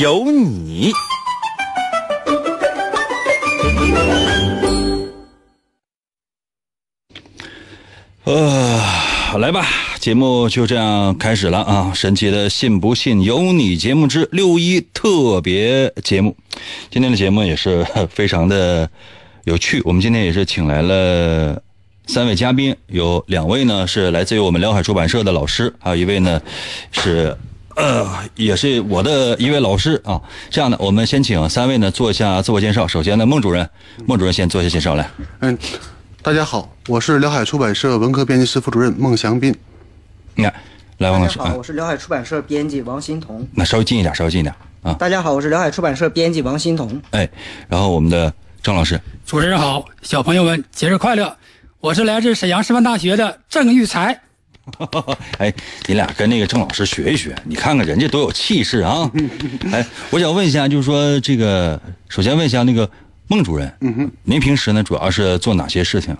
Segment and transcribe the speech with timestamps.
[0.00, 0.92] 有你。
[8.24, 8.82] 呃，
[9.38, 9.64] 来吧，
[10.00, 11.92] 节目就这样开始了啊！
[11.94, 16.36] 神奇的“信不信由你”节目之六一特别节目，
[16.90, 18.90] 今天的节目也是非常的
[19.44, 19.80] 有趣。
[19.84, 21.62] 我们今天也是请来了
[22.06, 26.40] 三位嘉宾，有两位呢是来自于我们辽海出版社的老师，还有一位呢
[26.90, 27.36] 是
[27.76, 30.20] 呃也是我的一位老师啊。
[30.50, 32.86] 这样的，我们先请三位呢做一下自我介绍。
[32.86, 33.68] 首先呢，孟主任，
[34.06, 35.10] 孟主任先做一下介绍来。
[35.40, 35.58] 嗯，
[36.22, 39.54] 大家好，我是辽海出版社文科编辑室副主任孟祥斌。
[40.34, 40.54] 你看，
[40.98, 43.46] 来，王老师，大家好，啊我是辽海出版社编辑王欣彤。
[43.54, 44.92] 那稍微近一点，稍微近一点啊。
[44.94, 47.00] 大家好，我是辽海出版社编辑王欣彤。
[47.10, 47.28] 哎，
[47.68, 51.36] 然后我们的郑老师，主持人好，小朋友们节日快乐！
[51.80, 54.22] 我是来自沈阳师范大学的郑玉才。
[55.38, 55.52] 哎，
[55.86, 59.10] 你俩跟那个郑老师学一学，你看看人家多有气势啊！
[59.72, 62.88] 哎，我想问一下，就是说这个，首先问一下那个
[63.28, 66.16] 孟主任，嗯哼，您平时呢主要是做哪些事情？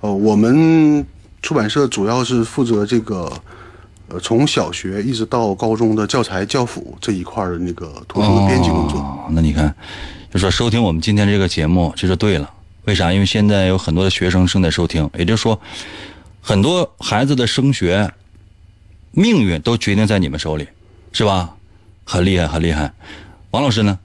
[0.00, 1.04] 哦，我们
[1.40, 3.32] 出版社主要是负责这个，
[4.08, 8.98] 呃，从小学一直到高中的教材教辅这一块儿的那个图书的编辑工作。
[8.98, 9.74] 哦，那你看，
[10.32, 12.50] 就说收听我们今天这个节目，这就对了。
[12.84, 13.12] 为啥？
[13.12, 15.58] 因为现在有很多的学生正在收听，也就是说，
[16.44, 18.12] 很多孩子的升学
[19.12, 20.66] 命运都决定在你们手里，
[21.12, 21.54] 是吧？
[22.04, 22.92] 很厉害，很厉害。
[23.52, 23.96] 王老师呢？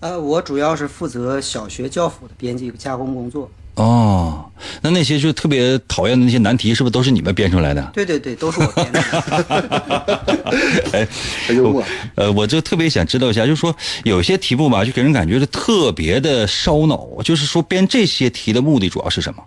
[0.00, 3.48] 呃，我主要是负责小学教辅的编辑加工工作。
[3.76, 4.44] 哦，
[4.80, 7.90] 那那些就特别讨厌的那些难题，是不是都是你们编出来的？
[7.94, 9.00] 对对对，都是我编的。
[10.92, 11.06] 哎，
[11.46, 11.84] 很幽默。
[12.16, 17.06] 呃，我就特别想知道一下，就是说有些题目吧，就给人感觉是特别的烧脑。
[17.22, 19.44] 就是说编这些题的目的主要是什么？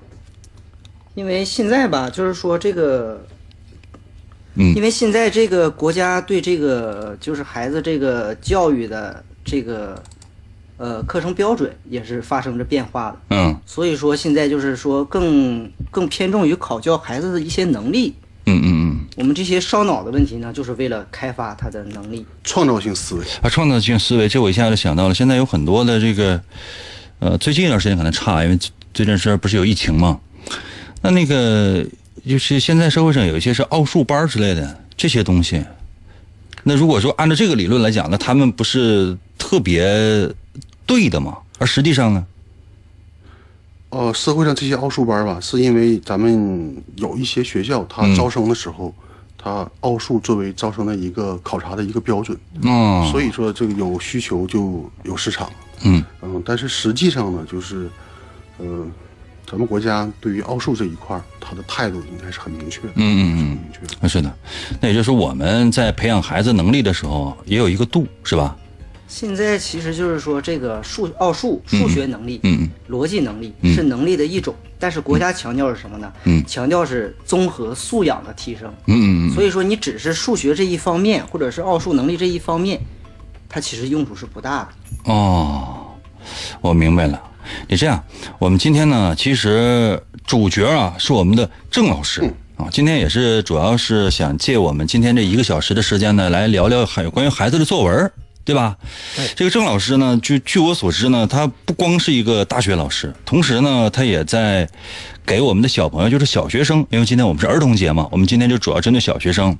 [1.19, 3.21] 因为现在吧，就是说这个，
[4.55, 10.01] 嗯因为现在这个国家对这个就是孩子这个教育的这个
[10.77, 13.17] 呃课程标准也是发生着变化的。
[13.31, 18.15] 嗯所以说现在就是说更更偏重于考教孩子的一些能力。
[18.45, 22.25] 嗯嗯嗯我们这些烧脑的问题呢，就是为了开发他的能力。
[22.45, 23.25] 创造性思维。
[23.25, 25.13] 嗯，啊，创造性思维，这我一下就想到了。
[25.13, 26.41] 现在有很多的这个，
[27.19, 30.21] 呃，最近一段时间可能差，因为这这阵事儿不是有疫情吗？
[31.01, 31.85] 那那个
[32.27, 35.63] 就是现在社会上有一些是奥数班之类的这些东西。
[36.63, 40.29] 那如果说按照这个理论来讲，那他们不是特别
[40.85, 41.37] 对的吗？
[41.57, 42.25] 而实际上呢？
[43.91, 48.93] 呃，社会上这些奥数班吧，是因为咱们有一些学校，它嗯招生的时候，
[49.37, 55.49] 它奥数作为招生的一个考察的一个标准，哦，所以说这个有需求就有市场。
[55.81, 57.89] 嗯嗯，但是实际上呢，就是，
[58.57, 58.85] 呃，
[59.49, 62.89] 咱们国家对于奥数这一块儿，它的态度应该是很明确的。
[62.95, 64.31] 嗯嗯嗯明确是的，
[64.79, 68.55] 那也就是说我们在培养孩子能力的时候也有一个度，是吧？
[69.07, 76.13] 现在其实就是说，这个数奥数、数学能力、嗯嗯逻辑能力嗯是能力的一种，但是国家强调是什么呢？
[76.25, 78.71] 嗯强调是综合素养的提升。
[78.85, 82.79] 嗯嗯嗯所以说，你只是数学这一方面，或者是奥数能力这一方面，
[83.49, 85.11] 它其实用处是不大的。
[85.11, 85.87] 哦，
[86.61, 87.19] 我明白了。
[87.67, 88.03] 你这样，
[88.39, 92.21] 我们今天呢，其实主角啊是我们的郑老师
[92.57, 92.67] 啊。
[92.71, 98.11] 今天也是主要是想借我们今天这一个小时的时间呢，来聊聊还有关于孩子的作文，
[98.43, 98.77] 对吧？
[99.35, 104.67] 这个郑老师呢，据据我所知呢，他不光是一个大学老师，同时呢，他也在
[105.25, 109.55] 给我们的小朋友，就是小学生，因为今天我们是儿童节嘛，我们今天就主要针对小学生，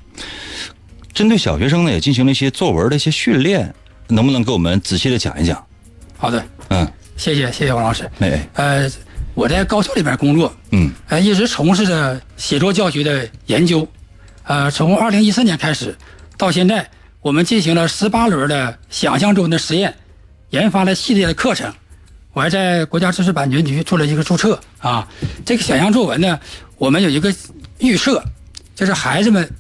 [1.14, 3.74] 针对小学生呢，也进行了一些作文的一些训练，
[4.08, 5.64] 能不能给我们仔细的讲一讲？
[6.18, 8.10] 好的，嗯，谢谢谢谢王老师。
[8.20, 8.90] 哎，呃，
[9.34, 13.86] 我在高校里边工作，嗯呃，一直从事着写作教学的研究。
[14.44, 15.94] 呃，从二零一四年开始
[16.38, 16.90] 到现在，
[17.20, 19.94] 我们进行了十八轮的想象中的实验，
[20.52, 21.72] 研发了系列的课程。
[22.32, 25.06] 我还在国家知识版权局做了一个注册啊。
[25.46, 26.40] 这个想象作文呢，
[26.78, 27.36] 我们有一个
[27.80, 28.24] 预设，
[28.74, 29.52] 就是孩子们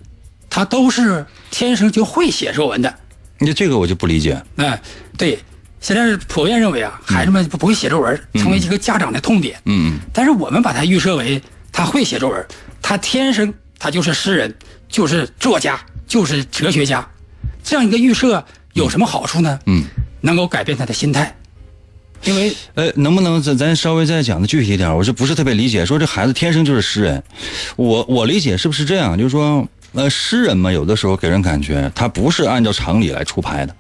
[0.49, 2.95] 他都是天生就会写作文的。
[3.37, 4.41] 你这个我就不理解。
[4.55, 4.81] 哎，
[5.17, 5.37] 对，
[5.81, 9.59] 现在是普遍认为啊，孩子们不不会写作文，成为一个家长的痛点。
[9.65, 11.41] 嗯但是我们把它预设为
[11.71, 12.45] 他会写作文，
[12.81, 14.53] 他天生他就是诗人，
[14.87, 17.07] 就是作家，就是哲学家，
[17.63, 18.43] 这样一个预设
[18.73, 19.59] 有什么好处呢？
[19.67, 19.83] 嗯，
[20.21, 21.33] 能够改变他的心态，
[22.23, 24.93] 因为呃，能不能咱咱稍微再讲的具体一点？
[24.93, 25.85] 我就不是特别理解？
[25.85, 27.23] 说这孩子天生就是诗人，
[27.77, 29.17] 我我理解是不是这样？
[29.17, 33.73] 就是说，呃，诗人嘛，有的时候给人感觉他不是按照常理来出牌的，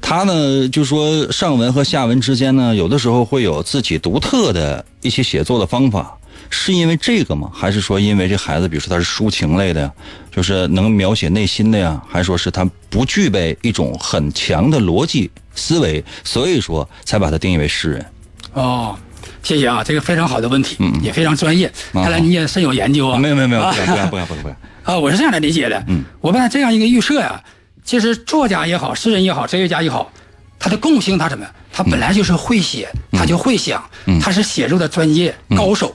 [0.00, 6.16] 他呢，就说上文和下文之间呢，有的时候会有自己独特的一些写作的方法。
[6.52, 7.48] 是因为这个吗？
[7.54, 9.92] 还是说因为这孩子，比如说他是抒情类的呀，
[10.32, 12.02] 就是能描写内心的呀？
[12.08, 18.06] 还是说是他不具备一种很强的逻辑思维，所以说才把他定义为诗人？
[18.54, 18.96] 哦，
[19.44, 23.16] 谢谢啊，这个非常好的问题，嗯也非常专业，看来你也深有研究啊。
[23.16, 24.56] 没有没有没有，啊不敢不敢不敢不敢不敢。
[24.82, 25.84] 啊，我是这样来理解的。
[25.86, 27.40] 嗯，我把这样一个预设呀，
[27.84, 30.12] 其实作家也好，诗人也好，哲学家也好，
[30.58, 31.52] 他的共性他什么呀？
[31.72, 33.82] 他本来就是会写，他就会想，
[34.20, 35.94] 他是写作的专业高手，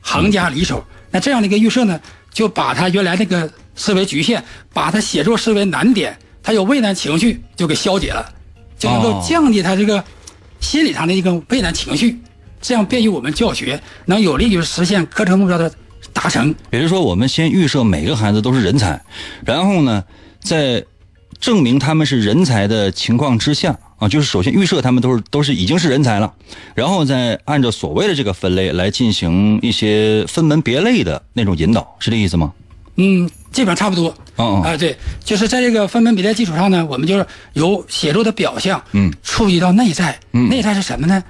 [0.00, 0.84] 行家里手。
[1.10, 2.00] 那这样的一个预设呢，
[2.32, 4.42] 就把他原来那个思维局限，
[4.72, 8.32] 把他写作思维难点，他有畏难情绪就给消解了，
[8.78, 10.02] 就能够哦降低他这个
[10.60, 12.18] 心理上的一个畏难情绪，
[12.60, 15.72] 这样便于我们教学，能有利于实现课程目标的
[16.12, 16.54] 达成。
[16.70, 19.00] 也就是说，我们先预设每个孩子都是人才，
[19.44, 20.04] 然后呢，
[20.40, 20.84] 在
[21.40, 26.32] 证明他们是人才的情况之下啊，就是首先预设他们都是都是已经是人才了，
[26.74, 32.52] 然后再按照所谓的这个分类来进行一些分门别类的那种引导，是这意思吗？
[32.96, 34.14] 嗯，基本上差不多。
[34.36, 40.18] 啊，对，就是在这个分门别类基础上呢，我们就是由写作的表象，嗯，触及到内在。
[40.32, 41.22] 嗯内在是什么呢？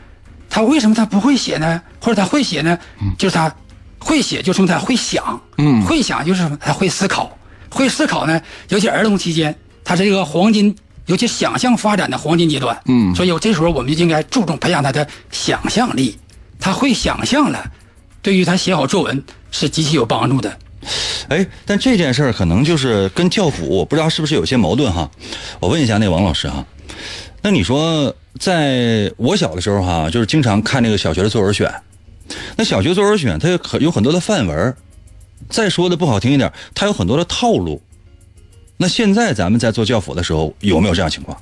[0.49, 1.83] 他为什么他不会写呢？
[2.01, 2.79] 或者他会写呢？
[3.19, 3.53] 就是他
[3.99, 5.41] 会写，就说明他会想。
[5.59, 6.57] 嗯会想就是什么？
[6.61, 7.37] 他会思考。
[7.69, 9.55] 会思考呢，尤其儿童期间，
[9.87, 10.75] 他是一个黄金，
[11.07, 12.77] 尤其想象发展的黄金阶段。
[12.87, 16.19] 嗯所以这时候我们就应该注重培养他的想象力。
[16.59, 17.71] 他会想象了，
[18.23, 19.23] 对于他写好作文
[19.53, 20.59] 是极其有帮助的。
[21.29, 25.09] 哎，但这件事儿可能就是跟教辅，我不知道是不是有些矛盾哈。
[25.61, 26.65] 我问一下那王老师哈，
[27.43, 31.73] 那你说，在我小的时候哈，就是经常看那个小学的作文选，
[32.57, 34.75] 那小学作文选它有很有很多的范文，
[35.51, 37.83] 再说的不好听一点，它有很多的套路。
[38.77, 41.37] 那现在咱们在做教辅的时候，有没有这样情况？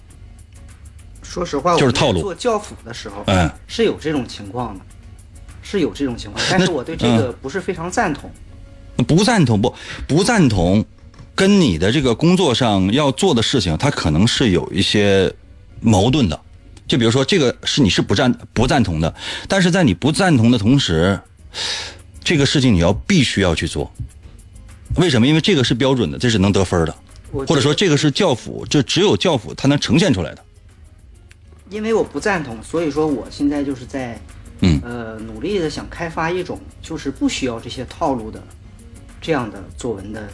[1.23, 4.85] 说实话，就是套路做教辅的时候，嗯是有这种情况的，
[5.63, 8.31] 是有这种情况， 但是我对这个不是非常赞同。
[9.09, 9.75] 不赞同不
[10.07, 10.85] 不赞同，
[11.35, 15.35] 跟你的这个工作上要做的事情，它可能是有一些
[15.81, 16.41] 矛盾的。
[16.87, 19.13] 就比如说，这个是你是不赞不赞同的，
[19.49, 21.19] 但是在你不赞同的同时，
[22.23, 23.91] 这个事情你要必须要去做。
[24.95, 25.27] 为什么？
[25.27, 27.04] 因为这个是标准的，这是能得分的，我
[27.47, 30.45] 或者说这个是教辅，就只有教辅它能呈现出来的。
[31.71, 34.21] 因为我不赞同，所以说我现在就是在，
[34.61, 38.41] 嗯呃，努力的想开发一种就是不需要这些套路的
[39.21, 40.29] 这样的作文的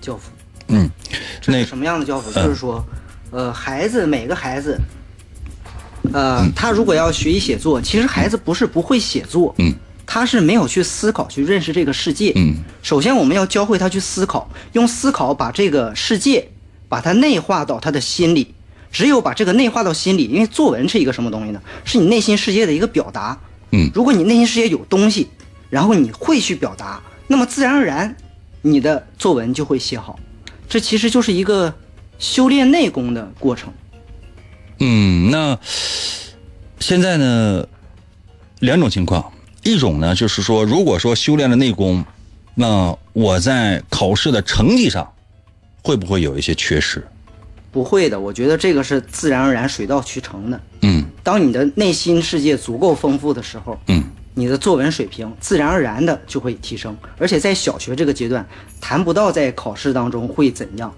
[0.00, 0.30] 教辅。
[0.68, 0.88] 嗯，
[1.46, 2.30] 那这是什么样的教辅？
[2.30, 2.84] 就是说，
[3.30, 4.78] 呃，孩子每个孩子，
[6.12, 9.74] 呃，他如果要学习写作，其实孩子不是不会写作，嗯，
[10.06, 16.48] 他是没有去思考去认识这个世界，嗯，首先我们要教会他去思考，用思考把这个世界
[16.88, 18.54] 把它内化到他的心里。
[18.92, 21.60] 只有把这个内化到心里，因为作文是一个什么东西呢？
[21.84, 23.36] 是你内心世界的一个表达。
[23.72, 25.26] 嗯如果你内心世界有东西，
[25.68, 28.16] 然后你会去表达，那么自然而然，
[28.62, 30.16] 你的作文就会写好。
[30.68, 31.74] 这其实就是一个
[32.20, 33.72] 修炼内功的过程。
[34.78, 35.58] 嗯，那
[36.78, 37.66] 现在呢，
[38.60, 39.32] 两种情况，
[39.64, 42.04] 一种呢就是说，如果说修炼了内功，
[42.54, 45.10] 那我在考试的成绩上
[45.82, 47.04] 会不会有一些缺失？
[47.72, 50.60] 不会的，我觉得这个是自然而然、水到渠成的。
[50.82, 54.04] 嗯当你的内心世界足够丰富的时候，嗯
[54.34, 56.96] 你的作文水平自然而然的就会提升。
[57.18, 58.46] 而且在小学这个阶段，
[58.80, 60.92] 谈不到在考试当中会怎样。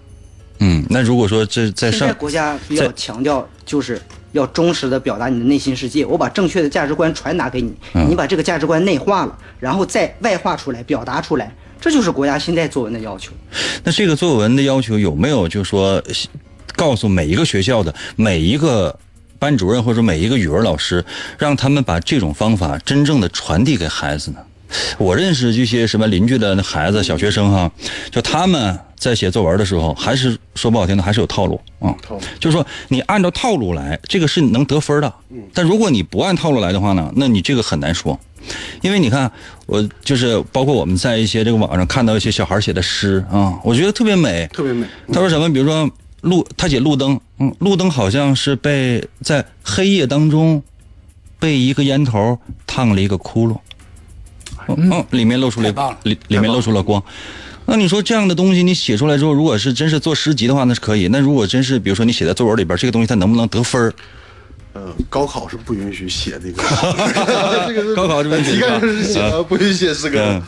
[0.59, 4.01] 嗯，那如果说这在现在上国家比较强调就是
[4.37, 13.33] 要忠实的表达你的内心世界，我把正确的价值观传达给你，嗯你把这个价值观内化了，然后再外化出来、表达出来，这就是国家现在作文的要求。
[13.83, 16.03] 那这个作文的要求有没有就是说
[16.75, 18.97] 告诉每一个学校的每一个
[19.39, 21.05] 班主任或者每一个语文老师，
[21.39, 24.39] 让他们把这种方法真正的传递给孩子呢？
[24.99, 27.71] 我认识这些什么邻居的那孩子、小学生哈，
[28.11, 31.95] 就他们在写作文的时候，还是说不好听的，还是有套路啊。
[32.03, 35.13] 套路就是说你按照套路来，这个是能得分的。
[35.53, 38.19] 但如果你不按套路来的话呢，那你这个很难说。
[38.81, 39.31] 因为你看，
[39.67, 44.49] 我就是包括我们在一些这个网上看到一些小孩写的诗啊，我觉得特别美。
[44.53, 44.87] 特别美。
[45.13, 45.53] 他说什么？
[45.53, 50.63] 比如说路，他写路灯，嗯，路灯好像是被在黑夜当中
[51.41, 53.59] 被一个烟头烫了一个窟窿，
[54.69, 57.03] 嗯，嗯里面露出了了里里面露出了光。
[57.67, 61.09] 那你说这样的东西你写出来之后，如果是真是做诗集的话，那是可以。
[61.09, 63.93] 那如果真是比如说你写在作文里边，这个东西它能不能得分儿？
[64.73, 66.63] 呃，高考是不允许写这个，
[67.67, 70.43] 这个是高考是不允许题干上是写不允许写诗歌嗯。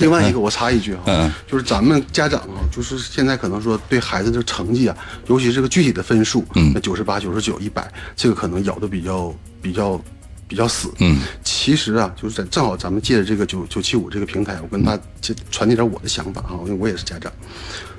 [0.00, 10.00] 另外一个，我插一句哈嗯，就是咱们家长啊，就是现在可能说对孩子的成绩啊，尤其是这个具体的分数，嗯那九十八、九十九、一百，这个可能咬的比较比较
[10.48, 10.88] 比较死。
[11.00, 11.18] 嗯，
[11.64, 17.32] 其实啊，就是在正好咱们借着这个九九七五这个平台，我跟大家传递点我的想法啊，因为我也是家长。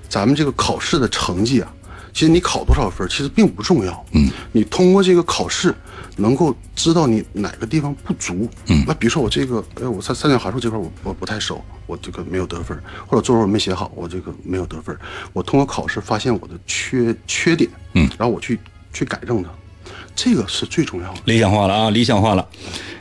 [0.09, 1.73] 咱们这个考试的成绩啊，
[2.11, 4.05] 其实你考多少分其实并不重要。
[4.11, 5.73] 嗯，你通过这个考试
[6.17, 8.49] 能够知道你哪个地方不足。
[8.67, 12.77] 嗯，那比如说我这个，哎，我三三角函数这块我我不太熟，我这个没有得分，
[13.07, 14.93] 或者作文没写好，我这个没有得分。
[15.31, 18.59] 我通过考试发现我的缺缺点，嗯，然后我去
[18.91, 19.49] 去改正它，
[20.15, 21.19] 这个是最重要的。
[21.25, 22.47] 理想化了啊，理想化了，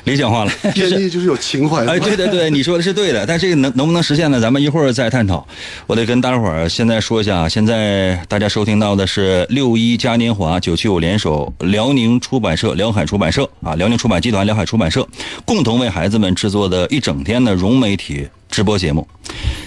[0.04, 0.52] 理想化了。
[0.75, 1.92] 编辑就是有情怀的。
[1.92, 4.40] 哎，对对对， 你说的是对的，但这个能能不能实现呢？
[4.40, 5.47] 咱们一会儿再探讨。
[5.87, 15.07] 我得跟大伙儿现在说一下啊，现在大家收听到的是六一嘉年华九七五联手辽宁出版社、辽海出版社啊，辽宁出版集团、辽海出版社
[15.45, 19.09] 共同为孩子们制作的一整天的融媒体直播节目。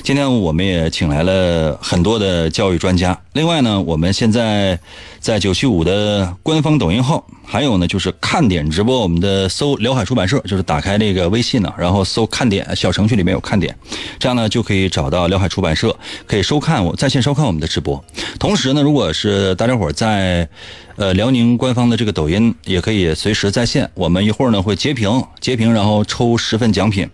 [0.03, 3.19] 今天我们也请来了很多的教育专家。
[3.33, 4.79] 另外呢，我们现在
[5.19, 13.75] 在九七五的官方抖音号，还有呢就是看点直播，我们的搜辽海出版社，就是打开这个微信呢，然后搜看点小程序里面有看点，
[14.19, 18.05] 这样呢就可以找到辽海出版社，可以收看我在线收看我们的直播。
[18.37, 20.47] 同时呢，如果是大家伙在
[20.95, 23.89] 呃辽宁官方的这个抖音，也可以随时在线。
[23.93, 27.07] 我们一会儿呢会截屏，截屏然后抽十份奖品。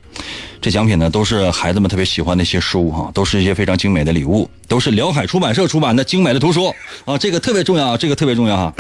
[0.62, 6.72] 这奖品呢，都是孩子们特别喜欢的一些书哈，都是一些非常精美的礼物，都是辽海出版社出版的精美的图书
[7.04, 8.74] 啊，这个特别重要，这个特别重要哈。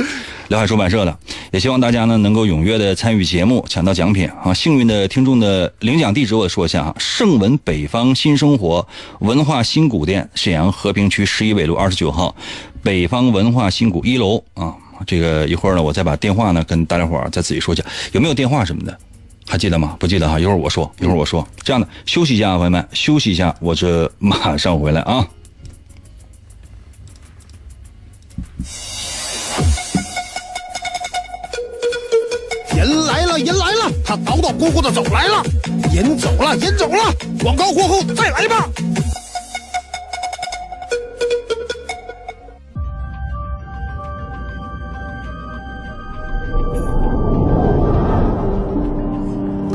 [0.50, 1.17] 辽海出版社的，
[1.51, 4.53] 也希望大家呢能够踊跃的参与节目，抢到奖品啊！
[4.53, 8.88] 幸运的听众的领奖地址我说一下哈，盛文北方新生活
[9.22, 12.36] 文化新谷店，沈阳和平区十一纬路二十九号，
[12.84, 14.75] 北方文化新谷一楼啊。
[15.05, 18.98] 这个一会儿呢，我再把电话呢跟大家伙儿再仔细说一下，有没有电话什么的。
[19.48, 19.98] 还记得吗？
[20.00, 21.46] 不记得哈，一会儿我说，一会儿我说。
[21.63, 25.27] 这样的，休息一下，朋友们，休息一下，我这马上回来啊。
[32.75, 35.43] 人来了，人来了，他叨叨咕咕的走来了，
[35.93, 38.70] 人走了，人走了，广告过后再来吧。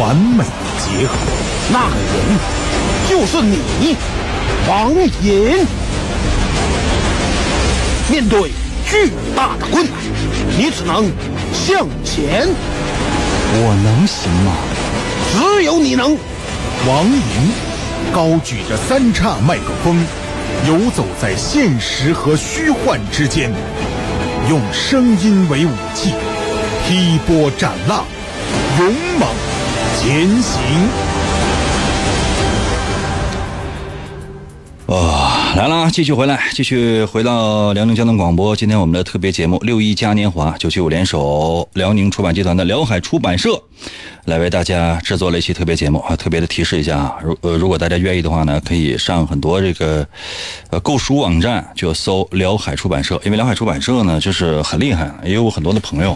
[0.00, 0.44] 完美
[0.78, 1.14] 结合。
[1.72, 2.38] 那个人
[3.08, 3.96] 就是你，
[4.68, 5.66] 王隐。
[8.08, 8.52] 面对
[8.88, 9.94] 巨大的困难，
[10.56, 11.10] 你只能
[11.52, 12.48] 向前。
[13.58, 14.52] 我能行吗？
[15.32, 16.16] 只有你能。
[16.86, 17.50] 王莹
[18.12, 20.04] 高举着三叉麦克风，
[20.68, 23.50] 游走在现实和虚幻之间，
[24.48, 26.12] 用声音为武器，
[26.86, 28.04] 劈波斩浪，
[28.78, 29.28] 勇猛
[30.06, 30.62] 前行。
[34.86, 35.25] 啊，
[35.56, 38.54] 来了，继续回来，继续回到辽宁交通广播。
[38.54, 43.58] 今天我们的特别节目六一嘉年华九七五联手辽宁出版集团的辽海出版社，
[44.26, 46.14] 来为大家制作了一期特别节目啊。
[46.14, 50.06] 特别的提示一下啊，如呃如果大家愿意的话呢，可以上很多这个
[50.68, 56.14] 呃购书网站，就搜辽海出版社，因为辽海出版社呢就是很厉害，也有很多的朋友，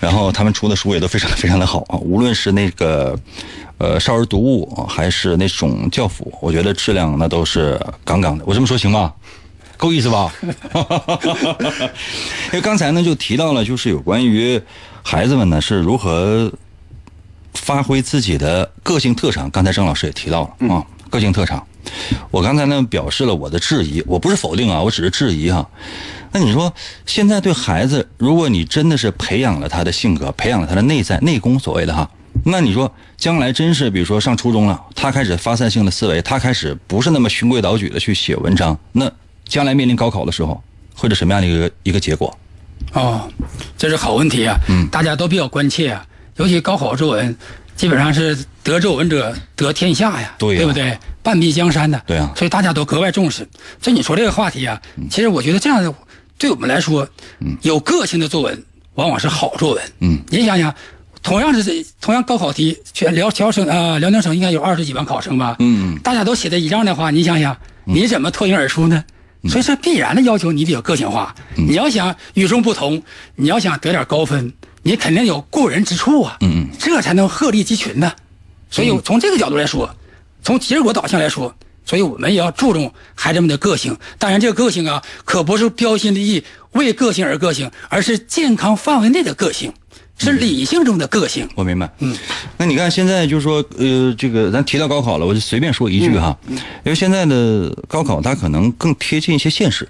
[0.00, 3.16] 然后他们出的书也都非常非常的好啊，无论是那个。
[3.78, 8.44] 呃，少儿读物还是那种教辅，我觉得质量那都是杠杠的。
[8.46, 9.12] 我这么说行吗？
[9.76, 10.32] 够意思吧？
[12.46, 14.62] 因为刚才呢就提到了，就是有关于
[15.02, 16.50] 孩子们呢是如何
[17.54, 19.50] 发挥自己的个性特长。
[19.50, 21.66] 刚才郑老师也提到了啊，个性特长。
[22.30, 25.68] 我刚才呢表示了我的质疑，我不是否定啊，我只是质疑哈。
[26.30, 26.72] 那你说
[27.04, 32.08] 现在对孩子，如果你真的是培养了他的性格，培养了他的内在内功，所谓的哈，
[32.44, 39.10] 那你说将来真是比如说上初中了，他开始发散性的思维，他开始不是那么循规蹈矩的去写文章，那
[39.46, 40.62] 将来面临高考的时候，
[40.94, 42.36] 会是什么样的一个一个结果？
[42.92, 43.28] 哦，
[43.78, 47.36] 这是好问题啊，嗯大家都比较关切啊，尤其高考作文，
[47.74, 50.96] 基本上是得作文者得天下呀，对呀不对？
[51.22, 53.48] 半壁江山的，对啊所以大家都格外重视。
[53.80, 55.94] 所以你说这个话题啊，其实我觉得这样的
[56.36, 57.08] 对我们来说，
[57.62, 58.62] 有个性的作文
[58.94, 59.82] 往往是好作文。
[60.00, 60.72] 嗯，您想想，
[61.24, 65.56] 同样是这同样高考题，全辽辽省啊、辽宁省应该有二十几万考生吧？
[65.58, 69.02] 嗯，大家都写的一样的话，你想想，你怎么脱颖而出呢？
[69.48, 71.34] 所以这必然的要求你得有个性化。
[71.56, 73.02] 你要想与众不同，
[73.36, 74.52] 你要想得点高分，
[74.82, 76.36] 你肯定有过人之处啊。
[76.42, 78.12] 嗯嗯，这才能鹤立鸡群呢。
[78.70, 79.88] 所以从这个角度来说，
[80.42, 81.54] 从结果导向来说，
[81.86, 83.96] 所以我们也要注重孩子们的个性。
[84.18, 89.72] 当然，这个个性啊，可不是标新立异、为个性而个性，而是健康范围内的个性，
[90.18, 91.48] 是理性中的个性。
[91.54, 91.90] 我明白。
[91.98, 92.16] 嗯，
[92.56, 99.88] 那你看现在就是说，呃，这个咱提到高考了，我就随便说一句哈，因为现在的高考它可能更贴近一些现实，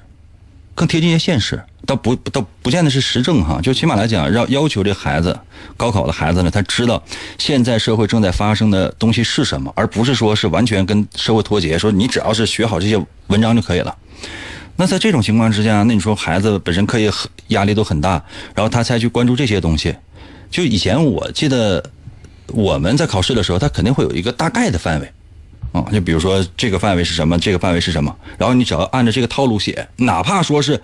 [0.75, 5.39] 更贴近一些现实，倒不倒不见得是实证哈，就起码来讲，要要求这孩子
[5.77, 7.03] 高考的孩子呢，他知道
[7.39, 13.95] 现在社会正在发生的东西是什么，而不是说是完全跟社会脱节，说你只要是学好这些文章就可以了。
[14.77, 18.21] 那在这种情况之下，那你说孩子本身课业很压力都很大，
[18.57, 19.95] 然后他才去关注这些东西，
[20.55, 21.83] 就以前我记得
[22.53, 25.13] 我们在考试的时候，他肯定会有一个大概的范围，
[25.73, 30.81] 啊，就比如说这个范围是什么，这个范围是什么，然后你只要按照这个套路写，哪怕说是，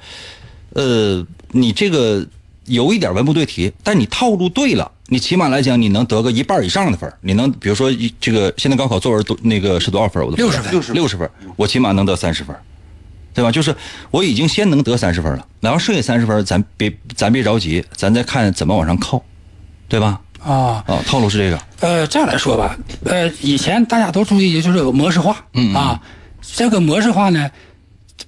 [0.73, 2.27] 呃，你这个
[2.65, 12.57] 有一点文不对题，但你套路对了，你起码来讲你能得个一半以上的分儿你能比如说一这个现在高考作文多那个是多少分儿我都不知道60分六十分，我起码能得三十分。
[13.33, 13.53] 对吧？
[13.53, 13.73] 就是
[14.11, 19.23] 我已经先能得三十分了，然后剩下三十分，咱别咱别着急，咱再看怎么往上靠，
[19.91, 20.21] 对吧？
[20.43, 22.75] 啊，啊，套路是这个，呃，这样来说吧，
[23.05, 25.75] 呃，以前大家都注意就是有模式化，嗯嗯。
[25.75, 26.01] 啊，
[26.41, 27.51] 这个模式化呢，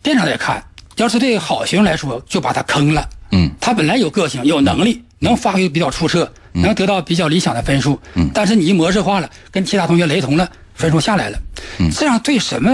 [0.03, 0.63] 变着来看，
[0.97, 3.51] 要是对好学生来说，就把他坑了，嗯。
[3.61, 8.29] 他本来有个性，有能力，能发挥比较出色，能得到比较理想的分数，嗯。
[8.35, 11.39] 但是你一模式化了，跟其他同学雷同了，分数下来了，
[11.79, 11.91] 嗯。
[11.93, 12.71] 这样对什么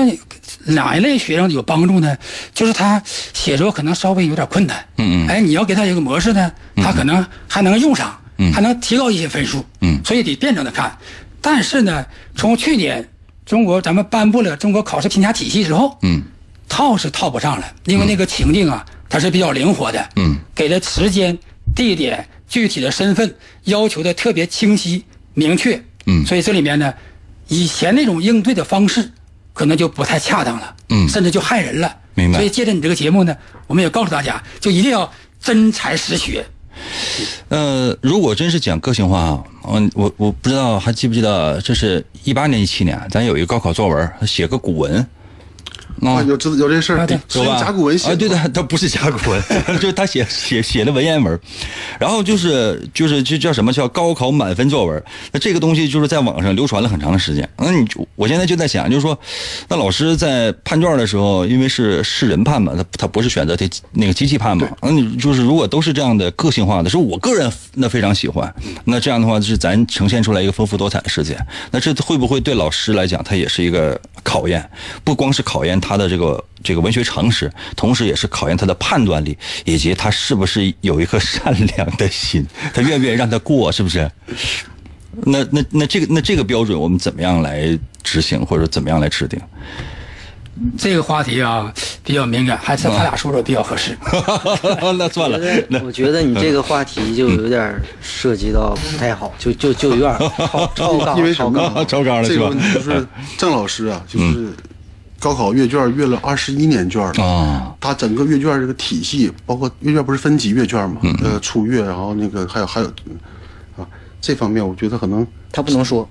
[0.64, 2.16] 哪一类学生有帮助呢？
[2.53, 5.29] 就是他写作可能稍微有点困难，嗯嗯。
[5.29, 8.18] 哎，你要给他一个模式呢，他可能还能用上，
[8.53, 10.01] 还能提高一些分数，嗯。
[10.05, 10.96] 所以得辩证的看。
[11.40, 12.05] 但是呢，
[12.37, 13.09] 从去年
[13.44, 16.22] 中国咱们颁布了中国考试评价体系之后，嗯。
[16.68, 21.37] 套是套不上了，因为那个情境啊，它是比较灵活的，嗯，给的时间、
[21.74, 26.27] 地点、具体的身份要求的特别清晰明确，嗯。
[26.27, 26.92] 所以这里面呢，
[27.48, 29.11] 以前那种应对的方式
[29.55, 31.09] 可能就不太恰当了，嗯。
[31.09, 32.37] 甚至就害人了，明白。
[32.37, 33.35] 所以借着你这个节目呢，
[33.66, 36.44] 我们也告诉大家，就一定要真才实学。
[37.48, 45.07] 呃，如果真是讲个性化啊，嗯，我我不知道还记不记得，这是一八年、一七年，咱有一个高考作文，写个古文，
[46.02, 49.42] 啊，有知道有这事儿是用甲骨文写啊，的对的， 他不是甲骨文，
[49.80, 51.38] 就是他写写写的文言文，
[51.98, 55.02] 然后就是就是就叫什么叫高考满分作文？
[55.32, 57.48] 那这个东西就是在网上流传了很长的时间。
[57.56, 59.18] 那你就我现在就在想，就是说，
[59.68, 68.52] 那老师在判卷的时候，因为是是人判嘛，他他不是选择题那个机器判嘛，那你就是如果都是这样的个性化的，是我个人那非常喜欢，
[68.84, 71.38] 那这样的话是咱呈现出来一个丰富多彩的世界。
[71.70, 74.68] 那这会不会对老师来讲，他也是一个考验？
[75.04, 84.11] 不光是考验他的这个这个文学常识，同时也是考验他的判断力，以及他是不是有一颗善良的心， 他愿不愿意让他过，是不是？
[85.24, 89.40] 那那那这个那这个标准，我们怎么样来执行，或者怎么样来制定？
[90.77, 91.72] 这个话题啊
[92.05, 93.96] 比较敏感，还是他俩说说比较合适。
[94.98, 95.38] 那算了，
[95.85, 101.85] 我觉得你这个话题就有点涉及到不太好，就就就有点超超纲，因为什超纲么？
[101.85, 104.53] 超纲了是吧这个问题就是郑老师啊，就是
[105.20, 107.24] 高考阅卷阅了二十一年卷了。
[107.24, 111.00] 啊，他整个阅卷这个体系，包括阅卷不是分级阅卷嘛？
[111.22, 112.87] 呃，初阅，然后那个还有还有
[113.76, 113.87] 啊，
[114.20, 116.09] 这方面我觉得可能他不能说，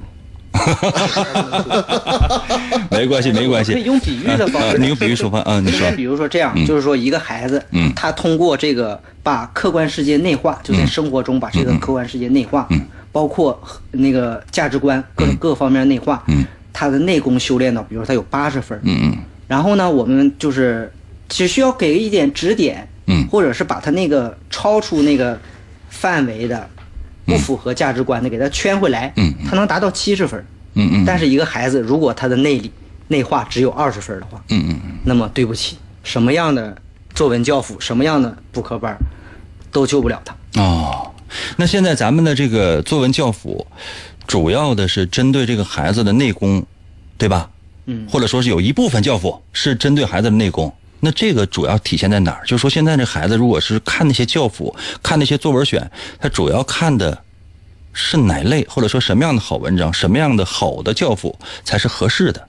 [2.92, 3.74] 没关系，没关系。
[3.74, 5.90] 可以用比喻的方式用比喻说话啊，你说。
[5.92, 7.92] 比如说这样，就是说一个孩子，嗯。
[7.96, 12.82] 他通过这个把客观世界内化，就在生活中把这个客观世界内化，嗯。
[13.12, 13.60] 包括
[13.92, 19.18] 那个价值观各各方面内化，嗯他的内功修炼到，比如说他有八十分，嗯嗯。
[19.48, 20.92] 然后呢，我们就是
[21.30, 23.28] 只需要给一点指点，嗯。
[23.28, 25.40] 或者是把他那个超出那个
[25.90, 26.70] 范围的、
[27.26, 30.44] 不符合价值观的给他圈回来，嗯他能达到七十分。
[30.76, 31.04] 嗯嗯。
[31.06, 32.72] 但是一个孩子如果他的内力
[33.08, 36.78] 内化只有二十分的话，嗯嗯嗯，那么对不起，什么样的
[37.16, 38.98] 作文教辅，什么样的补课班儿，
[39.72, 40.36] 都救不了他。
[40.62, 41.12] 哦，
[41.56, 43.66] 那现在咱们的这个作文教辅，
[44.28, 46.64] 主要的是针对这个孩子的内功，
[47.18, 47.50] 对吧？
[47.86, 50.72] 嗯或者说是有一部分教辅是针对孩子的内功。
[51.00, 52.42] 那这个主要体现在哪儿？
[52.46, 57.18] 就是说，现在这孩子如果是看那些教辅，看那些作文选，他主要看的
[57.94, 62.48] 是哪类，或者说什么样的好文章，什么样的好的教辅才是合适的？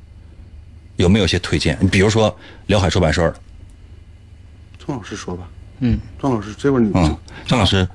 [0.96, 1.78] 有没有一些推荐？
[1.80, 2.36] 你比如说
[2.66, 3.34] 辽海出版社的，
[4.84, 5.46] 郑老师说吧。
[5.80, 7.86] 嗯，郑老师，这会儿你嗯，张老师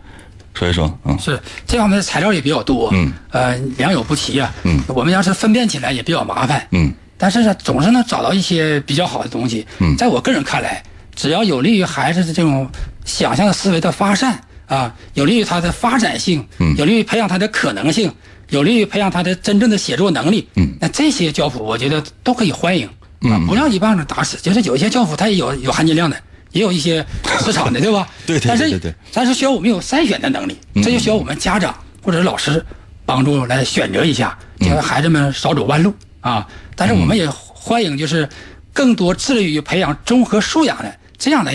[0.54, 9.66] 说一说，嗯是这方面的材料也比较多，嗯，呃，良莠不齐啊，嗯，我们要是分辨起来也比较麻烦，嗯但是呢，总是能找到一些比较好的东西。
[9.80, 10.84] 嗯在我个人看来，
[11.16, 12.70] 只要有利于孩子的这种
[13.06, 18.14] 想象的思维的发散啊，有利于他的发展性，嗯有利于培养他的可能性，
[18.50, 20.48] 有利于培养他的真正的写作能力。
[20.56, 24.38] 嗯那这些教辅，我觉得都可以欢迎啊嗯，不要一棒子打死。
[24.42, 26.18] 就是有一些教辅，它也有有含金量的，
[26.54, 27.06] 也有一些
[27.44, 28.08] 市场的，对吧？
[28.26, 32.66] 对对对但是对对但是需要我们有筛选的能力，这就需要我们家长或者是老师
[33.06, 36.48] 帮助来选择一下，让孩子们少走弯路啊。
[36.76, 38.28] 但是我们也欢迎就是
[38.72, 41.52] 更多致力于培养综合素养的这样的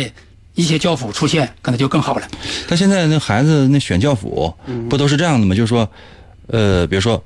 [0.54, 2.28] 一些教辅出现，可能就更好了。
[2.68, 4.52] 但现在那孩子那选教辅
[4.90, 5.54] 不都是这样的吗？
[5.54, 5.88] 就是说，
[6.48, 7.22] 呃，比如说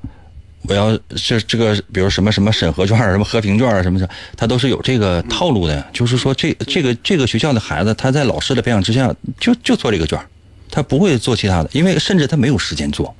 [0.67, 5.85] 我要这这个，比如什么什么审核卷儿、什么和平卷儿啊，什么的，他都是有这个套路的。
[5.91, 10.25] 就是说，这这个这个学校的孩子，他在老师的培养之下，就就做这个卷儿
[10.71, 13.13] 他不会做其他的，因为甚至他没有时间做。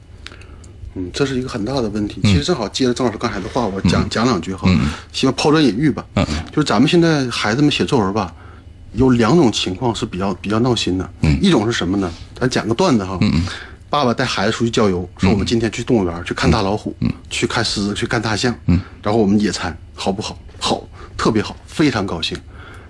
[0.96, 2.22] 嗯，这是一个很大的问题。
[2.24, 4.70] 其实正好接着郑老师刚才的话，我讲讲两句哈，
[5.12, 6.06] 希望抛砖引玉吧。
[6.16, 8.34] 嗯就是咱们现在孩子们写作文吧，
[8.94, 11.10] 有两种情况是比较比较闹心的。
[11.22, 12.10] 嗯一种是什么呢？
[12.40, 13.20] 咱讲个段子哈。
[13.94, 16.96] 爸爸带孩子出去郊游，说我们今天去动物园去看大老虎，
[17.30, 18.52] 去看狮子，去看大象。
[19.04, 20.36] 然后我们野餐，好不好？
[20.60, 20.84] 好，
[21.16, 22.36] 特别好，非常高兴。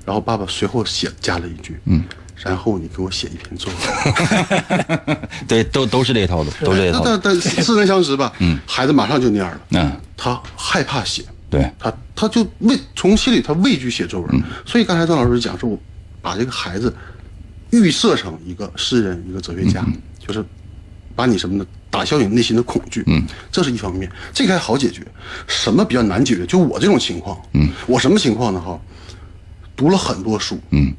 [0.06, 2.02] 然后爸爸随后写加了一句，嗯，
[2.38, 5.18] 然后你给我写一篇作文。
[5.46, 8.32] 对，都都是这一套路，都是这一套但但似曾相识吧？
[8.40, 9.60] 嗯，孩子马上就那样了。
[9.72, 14.44] 嗯，他害怕写，对，他他就畏从心里他畏惧写作文。
[14.66, 15.78] 所以刚才郑老师讲说，我
[16.22, 16.96] 把这个孩子
[17.72, 19.86] 预设成一个诗人，一个哲学家，
[20.26, 20.42] 就是
[21.16, 21.66] 把你什么呢？
[21.90, 23.04] 打消你内心的恐惧。
[23.08, 25.06] 嗯，这是一方面，这个还好解决。
[25.48, 26.46] 什么比较难解决？
[26.46, 27.40] 就我这种情况。
[27.54, 28.60] 嗯，我什么情况呢？
[28.60, 28.80] 哈，
[29.76, 30.60] 读了很多书。
[30.72, 30.94] 嗯。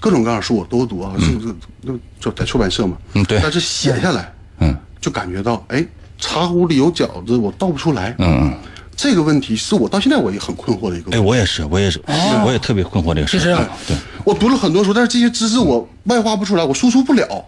[0.00, 1.54] 各种各样的书我都读啊，就是
[1.86, 2.96] 就就在出版社嘛。
[3.14, 5.86] 嗯对但是写下来，嗯就感觉到，哎，
[6.18, 8.14] 茶壶里有饺子，我倒不出来。
[8.18, 8.54] 嗯嗯。
[8.96, 11.16] 这个问题是我到现在我也很困惑的一个问题。
[11.16, 12.00] 哎，我也是，我也是，
[12.44, 13.40] 我也特别困惑这个事儿。
[13.40, 13.54] 其实
[13.88, 17.44] 对，我读了很多书，但是这些知识我外化不出来，我输出不了，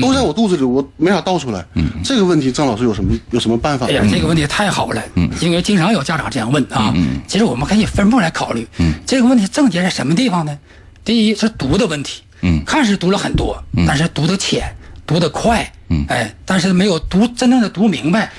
[0.00, 1.64] 都在我肚子里，我没法倒出来。
[2.04, 3.86] 这个问题，郑老师有什么有什么办法？
[3.86, 5.02] 哎呀，这个问题太好了，
[5.40, 6.94] 因为经常有家长这样问啊。
[7.26, 8.66] 其实我们可以分步来考虑，
[9.04, 10.58] 这个问题症结在什么地方呢？
[11.04, 12.62] 第一是读的问题，嗯。
[12.64, 14.72] 看似读了很多，但是读得浅，
[15.04, 15.72] 读得快，
[16.08, 18.30] 哎，但是没有读真正的读明白。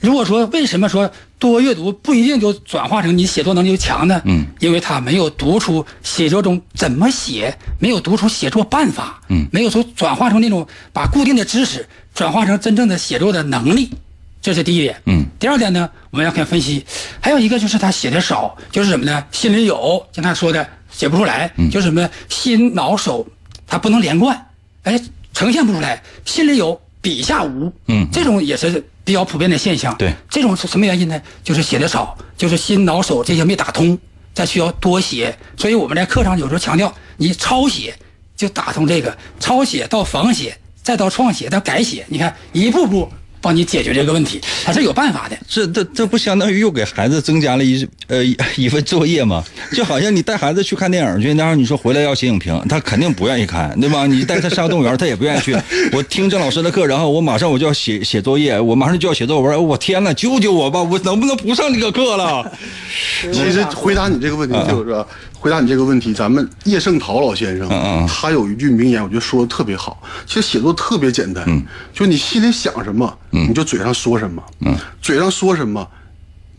[0.00, 4.20] 如果说为什么说多阅读不一定就转化成你写作能力就强的？
[4.24, 13.90] 嗯，因为他没有读出写作中怎么写，没有读出写作办法，嗯没有说转化成那种把固定的知识转化成真正的写作的能力，
[14.42, 15.00] 这是第一点。
[15.06, 16.84] 嗯，第二点呢，我们要看分析，
[17.20, 19.24] 还有一个就是他写的少，就是什么呢？
[19.30, 23.26] 心里有，像他说的写不出来，就是什么心脑手，
[23.66, 24.46] 他不能连贯，
[24.82, 25.00] 哎，
[25.32, 29.96] 呈现不出来，心里有，笔下无，嗯这种也是比较普遍的现象。
[29.96, 31.18] 对这种是什么原因呢？
[31.42, 33.98] 就是写的少，就是心脑手这些没打通，
[34.34, 35.34] 再需要多写。
[35.56, 37.98] 所以我们在课上有时候强调，你抄写
[38.36, 45.38] 就打通这个，抄写到仿写，再到创写到改写，你看一步步帮你解决这个问题，他是有办法的。
[45.48, 49.44] 这这这不相当于又给孩子增加了一呃一一份作业吗？
[49.72, 54.06] 就好像你带孩子去看电影去，然后你说回来要写影评，他肯定不愿意看，对吧？
[54.06, 55.56] 你带他上动物园，他也不愿意去。
[55.92, 60.82] 我听郑老师的课，然后我马上我就要写写作业，我马上就要写作文，我天呐，救救我吧！
[60.82, 62.50] 我能不能不上这个课了？
[63.32, 65.06] 其实回答你这个问题就是说，
[65.40, 70.02] 回答你这个问题，咱们叶圣陶老先生，嗯嗯他有一句名言，我觉得说的特别好。
[70.26, 71.46] 其实写作特别简单，
[71.92, 74.42] 就你心里想什么，你就嘴上说什么，
[75.00, 75.86] 嘴上说什么。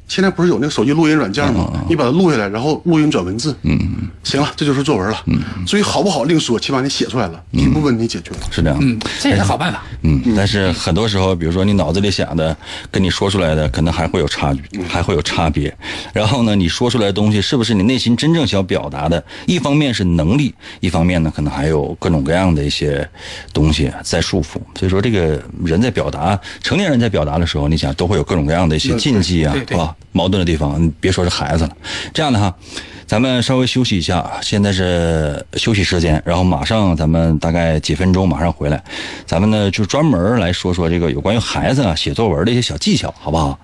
[0.10, 1.72] 现在不是有那个手机录音软件吗？
[1.88, 3.80] 你把它录下来，然后录音转文字，嗯
[4.24, 5.22] 行了，这就是作文了。
[5.28, 8.38] 嗯，所以好不好另说，起码你写出来了，第一步问题解决了。
[8.52, 8.78] 是这样。
[8.82, 9.84] 嗯，这也是好办法。
[10.02, 12.56] 嗯，但是很多时候，比如说你脑子里想的，
[12.92, 15.74] 跟你说出来的可能还会有差距，还会有差别。
[16.12, 19.24] 然后呢，你说出来的东西是不是你内心真正想表达的？
[19.46, 23.08] 一方面是能力，一方面呢，可能还有各种各样的一些
[23.54, 24.58] 东西在束缚。
[24.78, 29.96] 所以说，这个人在表达，成年人在表达的时候，你想都会有各种各样的一些禁忌啊，对吧？
[30.12, 31.72] 矛盾的地方，你别说是孩子了。
[32.14, 32.54] 这样的哈，
[33.06, 38.84] 咱们稍微休息一下，现在是休息时间，然后马上咱们大概几分钟马上回来，
[39.26, 43.58] 咱们呢就专门来说说这个有关于孩子啊写作文的一些小技巧，好不好？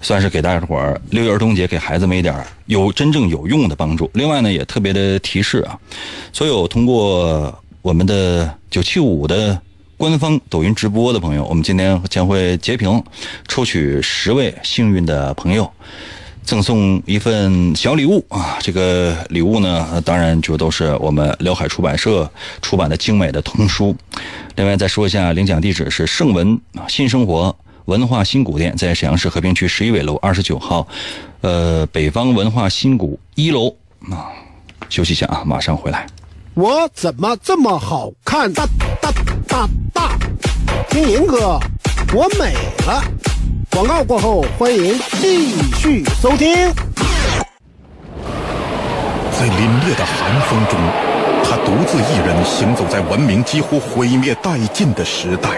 [0.00, 2.34] 算是给大家伙儿六一儿童节给孩子们一点
[2.66, 4.10] 有真正有用的帮助。
[4.14, 5.78] 另外呢，也特别的提示啊，
[6.32, 9.58] 所有通过我们的九七五的
[10.00, 13.04] 官方抖音直播的朋友，我们今天将会截屏
[13.46, 15.70] 抽取十位幸运的朋友，
[16.42, 18.56] 赠送一份小礼物啊！
[18.62, 22.26] 这个礼物呢，当然就都是我们辽海出版社
[22.62, 23.94] 出版的精美的童书。
[24.56, 26.58] 另外再说一下，领奖地址是盛文
[26.88, 30.88] 新生活文化新古店，在沈阳市和平区十一纬路二十九号，
[31.42, 33.68] 呃，北方文化新谷一楼
[34.10, 34.32] 啊。
[34.88, 36.06] 休息一下啊，马上回来。
[36.60, 38.52] 我怎么这么好看？
[38.52, 38.66] 大
[39.00, 39.10] 大
[39.48, 40.18] 大大！
[40.90, 41.58] 听银哥，
[42.12, 42.52] 我美
[42.86, 43.02] 了。
[43.70, 46.54] 广告过后，欢迎继续收听。
[49.32, 50.78] 在凛冽的寒风中，
[51.44, 55.48] 他独自一人行走在文明几乎毁灭殆尽的时代。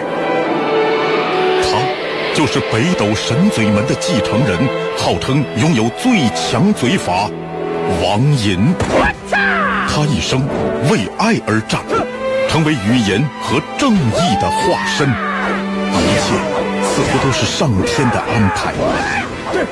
[1.63, 4.57] 他就是北斗神嘴门的继承人，
[4.97, 7.29] 号称拥有最强嘴法——
[8.01, 8.73] 王银。
[9.95, 10.41] 他一生
[10.89, 11.79] 为爱而战，
[12.49, 15.07] 成为语言和正义的化身。
[15.07, 16.33] 一切
[16.81, 18.73] 似乎都是上天的安排。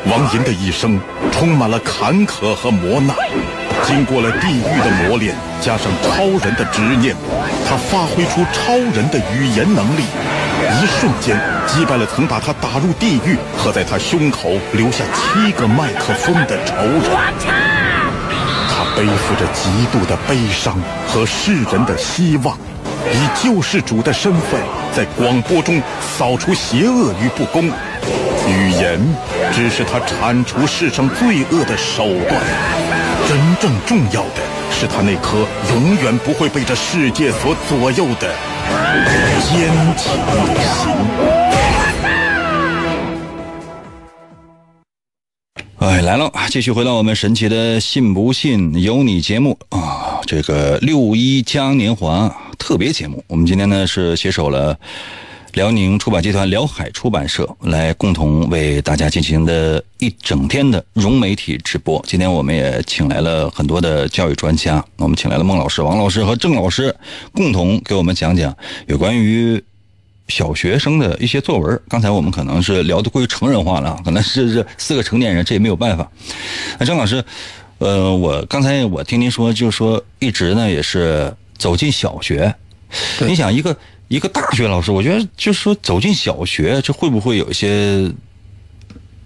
[0.05, 3.15] 王莹的一生充满了坎坷和磨难，
[3.81, 7.15] 经过了地狱的磨练，加上超人的执念，
[7.67, 17.81] 他发挥出超人的语言能力，一瞬间击败了曾把他打入地狱和在他胸口留下七个麦克风的仇人。
[19.01, 22.55] 背负着极度的悲伤和世人的希望，
[23.11, 24.61] 以救世主的身份，
[24.95, 25.81] 在广播中
[26.15, 27.65] 扫除邪恶与不公。
[28.47, 28.99] 语言
[29.51, 32.39] 只是他铲除世上罪恶的手段，
[33.27, 38.31] 真正重要的是他那颗永远不会被这世界所左右的
[39.49, 40.15] 坚强
[40.53, 41.50] 的心。
[45.82, 54.78] 哎，来了，继续回到我们神奇的“信不信由你”节目啊，这个六一嘉年华特别节目，我们今天呢是携手了
[55.54, 62.00] 辽宁出版集团辽海出版社来共同为大家进行的一整天的融媒体直播。
[62.08, 66.96] 今天我们也请来了很多的教育专家，我们请来了孟老师、王老师和郑老师，
[67.34, 69.60] 共同给我们讲讲有关于。
[70.32, 76.10] 小学生的一些作文，刚才我们可能是聊的过于成人化了，可能是这四个成年人，这也没有办法。
[76.80, 77.24] 那张老师，
[77.80, 82.56] 呃，我刚才我听您说，就是说一直呢也是走进小学。
[83.20, 83.76] 你想一个
[84.08, 88.10] 一个大学老师，我觉得就是说走进小学，这会不会有一些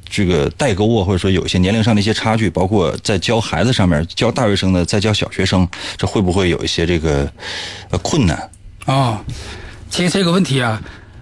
[0.09, 7.31] 这个代沟啊，或者说有一些年龄上的一些差距，包括在教孩子上面，教大学生的，在教小学生，这会不会有一些这个
[7.91, 8.49] 呃困难？
[8.85, 9.19] 哦，
[9.89, 10.81] 其实这个问题啊，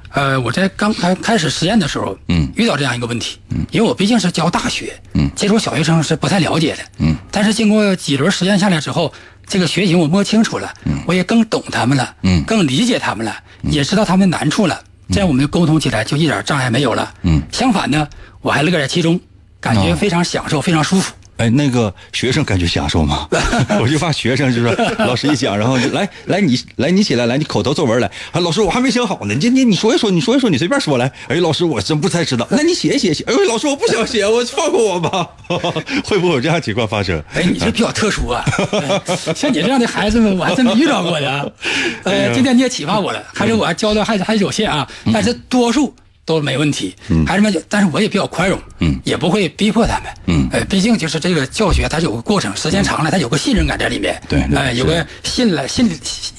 [0.10, 2.52] 呃，我在刚开开始实验的时候，嗯。
[2.56, 5.30] 遇到这样一个问题，嗯，因为我毕竟是教大学，嗯。
[5.36, 9.12] 接触小学生是不太了解的，嗯，但是经过几轮实验下来之后，
[9.48, 12.44] 这个学情我摸清楚了，嗯，我也更懂他们了，嗯。
[12.44, 14.80] 更理解他们了，也知道他们的难处了，
[15.12, 17.42] 这样我们沟通起来就一点障碍没有了，嗯。
[17.52, 18.08] 相反呢，
[18.42, 19.20] 我还乐在其中，
[19.60, 19.96] 感觉哦。
[19.96, 21.12] 非常享受，非常舒服。
[21.38, 23.28] 哎，那个学生感觉享受吗？
[23.82, 31.12] 我就怕学生就是说 老师一讲，然后就来来你来你起来来你口头作文来，啊老师我还没想好呢，你你你说一说，你说一说，你随便说来。
[31.28, 33.24] 哎老师我真不太知道，那你写一写写。
[33.26, 35.28] 哎老师我不想写，我放过我吧。
[36.06, 37.22] 会不会有这样情况发生？
[37.34, 38.44] 哎，你这比较特殊啊！
[38.72, 41.46] 哎像你这样的孩子们，我还真没遇到过呀。
[42.04, 45.94] 呃，今天你也启发我了，还是我还教的还还是有限啊，但是多数
[46.26, 46.96] 都没问题。
[47.26, 50.14] 孩子们，但是我也比较宽容，嗯也不会逼迫他们。
[50.28, 54.22] 嗯呃，毕竟就是这个教学，它有个过程，时间长了，它有个信任感在里面。
[54.30, 55.90] 对对呃，有个信赖、信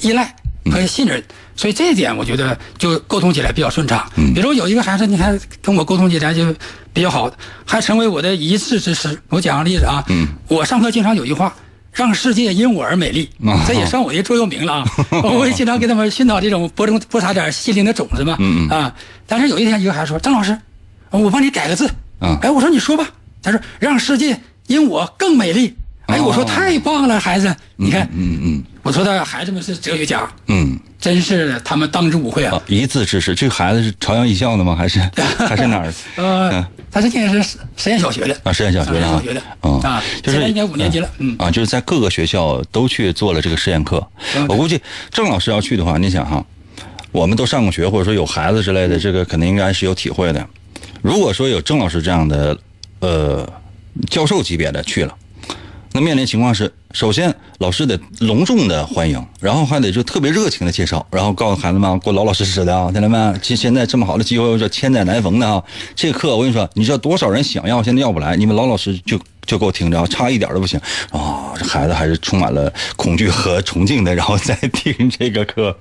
[0.01, 0.35] 依赖
[0.71, 1.23] 和信任。
[1.57, 4.11] 所以这一点，我觉得就沟通起来比较顺畅。
[4.35, 6.53] 比如有一个孩子，你看跟我沟通起来就
[6.93, 7.31] 比较好，
[7.65, 9.17] 还成为我的一字之师。
[9.29, 11.55] 我讲个例子啊，嗯，我上课经常有一句话。
[11.95, 14.85] 让世界因我而美丽啊，这也算我一座右铭了啊！
[15.23, 18.37] 我也经常给他们熏陶这种播种播撒点心灵的种子嘛。
[18.69, 18.95] 啊，
[19.27, 20.59] 但是有一天，一个孩子说：“张老师，
[21.11, 21.89] 我帮你改个字。”
[22.21, 23.09] 啊哎，我说你说吧。
[23.43, 25.75] 他说：“让世界因我更美丽。”
[26.07, 32.63] 哎，我说哦太棒了，孩子，你看，嗯嗯我说的孩子们是哲学家，嗯真是他们当之无愧啊啊。
[32.67, 34.77] 一字之师，这个孩子是朝阳艺校的吗？
[34.77, 35.01] 还是
[35.49, 35.93] 还是哪儿？
[36.17, 44.07] 呃嗯，他是现在是实验小学的啊，实验小学的啊实验小学的，嗯啊，就是应该五年级了，嗯，啊，就是在各个学校都去做了这个实验课。
[44.37, 44.79] 嗯我估计
[45.11, 46.45] 郑老师要去的话，你想哈，
[47.11, 50.47] 我们都上过学，或者说有孩子之类的，这个肯定应该是有体会的。
[51.01, 52.59] 如果说有郑老师这样的
[53.01, 53.51] 呃
[54.11, 55.15] 教授级别的去了。
[55.97, 63.39] 那面临情况是，首先老师得隆重的欢迎，然后还得就特别热情的介绍，然后告诉孩子们给我老老实实的啊，听见没？
[63.41, 65.63] 现现在这么好的机会，这千载难逢的啊！
[65.95, 70.81] 这课我跟你说，你知道多少人想要，现在要不来，你们老老实就就给我听着啊，差一点都不行
[71.13, 71.55] 啊！
[71.57, 75.79] 这孩子还是充满了恐惧和崇敬的，然后再听这个课。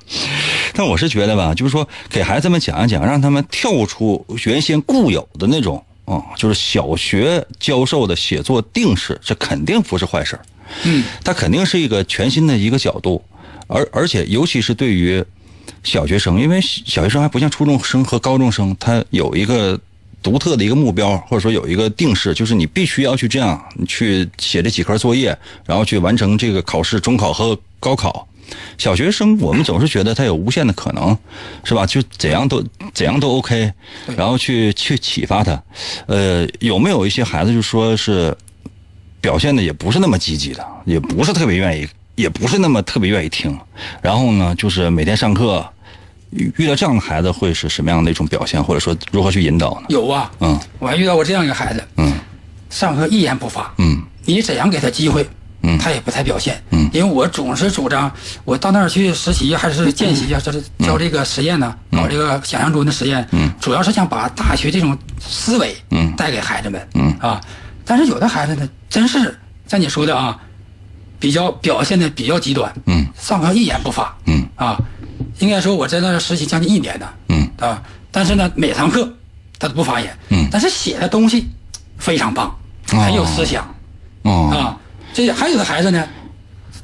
[0.75, 5.83] 但我是觉得吧，就是说给孩子们讲一讲，让他们跳出原先固有的那种。
[6.05, 10.37] 啊、就是小学教授的写作定式，这肯定不是坏事
[10.83, 13.23] 嗯，它肯定是一个全新的一个角度，
[13.67, 15.23] 而而且尤其是对于
[15.83, 19.79] 小学生，因为小学生还不像初中生和高中生，他有一个
[20.21, 28.27] 独特的一个目标，或者说有一个定式，就是你必须要去这样，你去写这几科作业，然后去完成这个考试、中考和高考。
[28.77, 31.17] 小学生，我们总是觉得他有无限的可能，
[31.63, 31.85] 是吧？
[31.85, 32.63] 就怎样都
[32.93, 33.71] 怎样都 OK，
[34.17, 35.61] 然后去去启发他。
[36.07, 38.35] 呃，有没有一些孩子就说是
[39.21, 43.57] 表现的也不是那么积极的，也不是特别愿意，也不是那么特别愿意听。
[44.01, 45.65] 然后呢，就是每天上课
[46.31, 49.87] 遇遇到这样的孩子会是什么样的一种表现，或者说如何去引导呢？
[49.89, 52.13] 有啊，嗯我还遇到过这样一个孩子，嗯
[52.69, 55.25] 上课一言不发，嗯你怎样给他机会，
[55.63, 55.77] 嗯。
[55.77, 56.89] 他也不太表现，嗯。
[56.93, 58.11] 因为我总是主张，
[58.45, 63.51] 我到那儿去实习还是见习啊，这是教这个实验呢，搞这个想象中的实验，嗯。
[63.59, 66.11] 主要是想把大学这种思维，嗯。
[66.15, 67.11] 带给孩子们，嗯。
[67.19, 67.41] 啊，
[67.85, 70.37] 但是有的孩子呢，真是像你说的啊，
[71.19, 73.05] 比较表现的比较极端，嗯。
[73.17, 74.47] 上课一言不发，嗯。
[74.55, 74.77] 啊，
[75.39, 77.49] 应该说我在那儿实习将近一年呢，嗯。
[77.59, 79.11] 啊，但是呢，每堂课
[79.57, 80.47] 他都不发言，嗯。
[80.51, 81.49] 但是写的东西
[81.97, 82.53] 非常棒，
[82.91, 82.99] 哦。
[82.99, 83.65] 很有思想、
[84.23, 84.51] 哦。
[84.53, 84.77] 啊。
[85.13, 86.07] 这还有的孩子呢，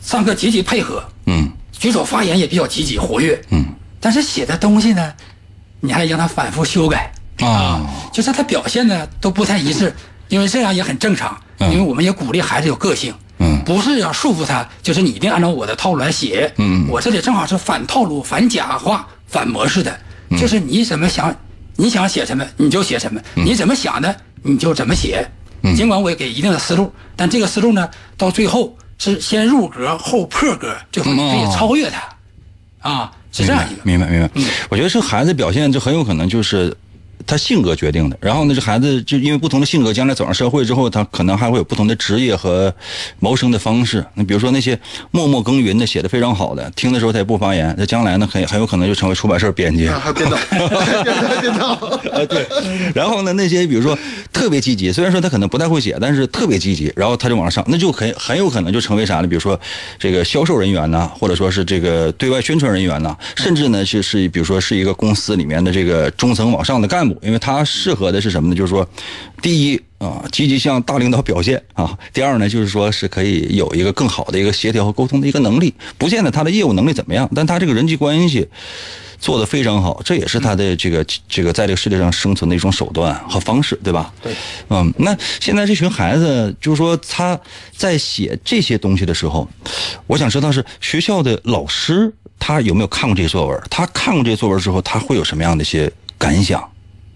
[0.02, 1.52] 上课积极配合，嗯。
[1.72, 3.66] 举手发言也比较积极活跃，嗯。
[4.02, 5.14] 但是写的东西呢，
[5.80, 9.94] 你还让他反复修改啊就是他表现呢都不太一致，
[10.28, 16.86] 因为这样也很正常，嗯因为我们也鼓励孩子有个性，嗯不是要束缚他，就是你一定按照我的套路来写，嗯。
[16.90, 19.98] 我这里正好是反套路、反假话、反模式的，
[20.30, 20.38] 嗯。
[20.38, 21.34] 就是你怎么想，
[21.78, 23.46] 你想写什么你就写什么，嗯。
[23.46, 24.14] 你怎么想的
[24.44, 25.26] 你就怎么写，
[25.76, 33.82] 尽管我也给一定的思路，但这个思路呢，到最后是先入格后破格，最后你可以哦超越他，啊，是这样一个。
[33.84, 34.30] 明白明白。
[34.70, 36.76] 我觉得这孩子表现就很有可能就是
[37.26, 38.18] 他性格决定的。
[38.22, 42.74] 然后呢，这孩子就因为不同的性格，将来走上社会之后，他可能还会有不同的职业和
[43.20, 44.06] 谋生的方式。
[44.16, 44.80] 那比如说那些
[45.12, 49.88] 默默耕耘的、写的非常好的，听的时候他也不发言，他将来呢很很有可能就成为出版社编辑。
[49.90, 50.38] 啊，编导，
[51.42, 51.76] 编导，
[52.26, 52.48] 对。
[52.94, 53.98] 然后呢，那些比如说
[54.32, 59.28] 特别积极，虽然说他可能不太会写，但是特别积极，然后他就往上上，那就很很有可能就成为啥呢？
[59.28, 59.60] 比如说
[59.98, 68.56] 这个销售人员呐，或者说是这个对外宣传人员呐，甚至呢是是比如说是一个公司里面的这个中层往上的干部，因为他适合的是什么呢？
[68.56, 68.88] 就是说，
[69.42, 78.48] 第一啊，积极向大领导表现啊；第二呢，就是说是可以有一个更好的一个协调和沟通的一个能力，不见得他的业务能力怎么样，但他这个人际关系。
[79.22, 84.14] 做得非常好，这也是他的这个这个在这个世界上生存的一种手段和方式，对吧？
[84.22, 84.34] 对，
[84.70, 87.38] 嗯，那现在这群孩子，就是说他
[87.76, 89.46] 在写这些东西的时候，
[90.08, 93.62] 我想知道是学校的老师他有没有看过这些作文？
[93.70, 96.72] 他看过这些作文之后，他会有什么样的一些感想？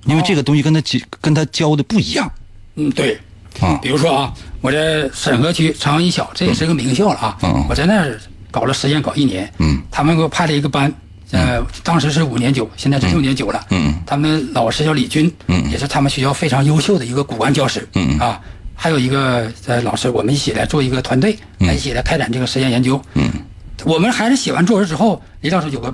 [0.05, 2.31] 因为这个东西跟他教跟他教的不一样
[2.75, 3.17] 嗯，对。
[3.59, 7.37] 啊比如说啊，我在沈河区朝阳一小，这也是个名校了啊。
[7.43, 9.51] 嗯我在那儿搞了实验，搞一年。
[9.59, 9.79] 嗯。
[9.91, 10.91] 他们给我派了一个班，
[11.31, 13.63] 呃，当时是五年九，现在是六年九了。
[13.69, 13.93] 嗯。
[14.07, 17.87] 他们老师叫李军，嗯也是他们学校非常优秀的一个骨干教师。
[17.93, 18.41] 嗯啊，
[18.73, 22.99] 还有一个呃老师，我们一起来做一个团队，来一起来开展这个实验研究。
[23.13, 23.29] 嗯。
[23.85, 25.93] 我们还是写完作文之后，李老师有个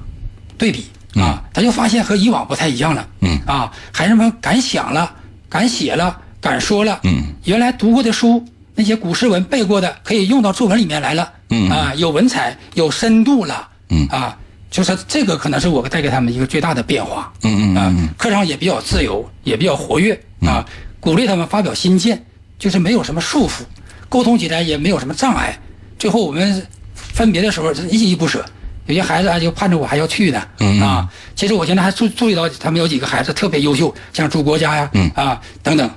[0.58, 3.08] 对比啊，他就发现和以往不太一样了。
[3.22, 5.12] 嗯啊，孩子们敢想了，
[5.50, 7.00] 敢写了，敢说了。
[7.04, 8.46] 嗯，原来读过的书，
[8.76, 11.32] 那些古诗文背过的，可以用到作文里面来了。
[11.50, 13.68] 嗯啊，有文采，有深度了。
[13.90, 14.38] 嗯啊，
[14.70, 17.34] 就是这个可能是我带给他们一个最大的变化。
[17.44, 20.64] 嗯嗯嗯啊，课上也比较自由，也比较活跃啊，
[21.00, 22.24] 鼓励他们发表新见，
[22.60, 23.64] 就是没有什么束缚，
[24.08, 25.58] 沟通起来也没有什么障碍。
[25.98, 28.46] 最后我们分别的时候是依依不舍，
[28.90, 30.42] 有些孩子还就盼着我还要去呢。
[30.58, 35.88] 嗯啊，其实我现在还注注意到他们有几个孩子特别优秀，像朱国家呀，嗯啊等等，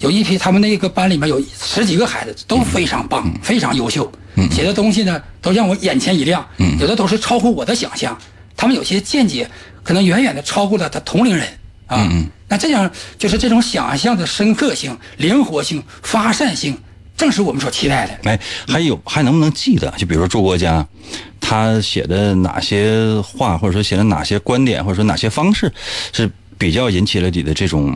[0.00, 4.12] 有一批他们那个班里面有十几个孩子都非常棒，非常优秀，
[4.50, 6.46] 写的东西呢都让我眼前一亮，
[6.78, 8.18] 有的都是超乎我的想象，
[8.54, 9.50] 他们有些见解
[9.82, 11.48] 可能远远的超过了他同龄人
[11.86, 12.06] 啊。
[12.48, 16.76] 那这样就是这种想象的深刻性、灵活性、发散性，
[17.16, 18.30] 正是我们所期待的。
[18.30, 18.38] 哎，
[18.68, 19.90] 还有还能不能记得？
[19.96, 20.86] 就比如说朱国家，
[21.42, 25.70] 他写的哪些话，或者说写的哪些观点，或者说哪些方式，
[26.12, 27.92] 是比较引起了你的这种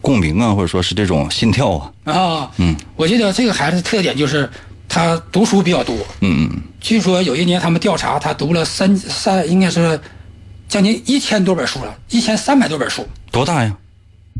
[0.00, 1.92] 共鸣啊，或者说是这种心跳啊。
[2.04, 4.48] 啊，嗯，我记得这个孩子的特点就是
[4.88, 5.94] 他读书比较多。
[6.20, 10.00] 嗯嗯据说有一年他们调查，他读了三三，应该是
[10.68, 13.06] 将近一千多本书了，一千三百多本书。
[13.32, 13.76] 多大呀？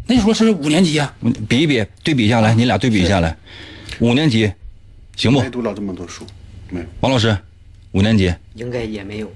[0.06, 1.12] 那时候是五年级啊，
[1.48, 3.36] 比一比，对比一下来，你俩对比一下来。
[3.98, 4.52] 五年级，
[5.16, 5.50] 行不没？
[5.50, 6.24] 读了这么多书，
[6.70, 6.86] 没有。
[7.00, 7.36] 王老师，
[7.96, 9.32] 五年级，应该也没有。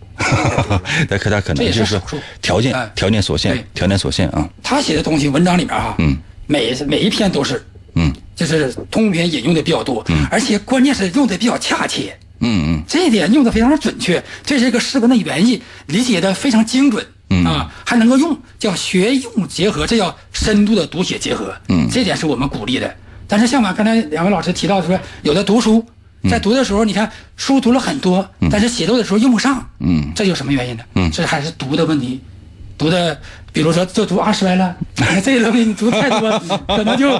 [1.09, 2.93] 那可他可这也能就是是少数条件哎。
[2.95, 4.47] 条件所限，条件所限啊。
[4.63, 6.15] 他写的东西文章里面哈，嗯，
[6.47, 12.85] 每每一篇都是，嗯，就是通篇引用的比较多，嗯，而且关键是用的比较恰切，嗯嗯。
[12.87, 17.43] 这一点用的非常的准确，这是一个诗文的原意理解的非常精准，嗯。
[17.47, 21.89] 啊，还能够用，叫学用结合，这叫深度的读写结合，嗯。
[21.91, 22.95] 这点是我们鼓励的。
[23.27, 25.87] 但是像吧，刚才两位老师提到说，有的读书，嗯
[26.29, 30.83] 在读的时候，你看书读了很多，但是写作的时候用不上，嗯这有什么原因呢？
[30.97, 32.21] 嗯这还是读的问题，
[32.77, 33.19] 读的，
[33.53, 34.77] 比如说就读阿衰了，
[35.25, 36.31] 这个东西你读太多，
[36.69, 37.19] 可能就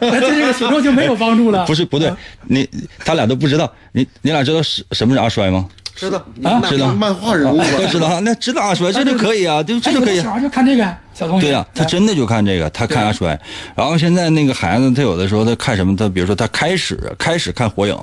[0.00, 1.64] 对这个写作就没有帮助了。
[1.66, 2.12] 不是不对，
[2.44, 2.68] 你
[3.04, 5.66] 他俩都不知道，你你俩知道什什么是阿衰吗？
[5.96, 7.58] 知道啊知道漫画人物
[7.90, 10.84] 知道，那知道阿衰这就可以啊，对，这就可以就看这个
[11.14, 11.46] 小东西。
[11.46, 13.28] 对呀、他真的就看这个，他看阿衰。
[13.74, 15.96] 然后现在那个孩子，他有的时候他看什么？
[15.96, 17.96] 他比如说他开始开始看火影，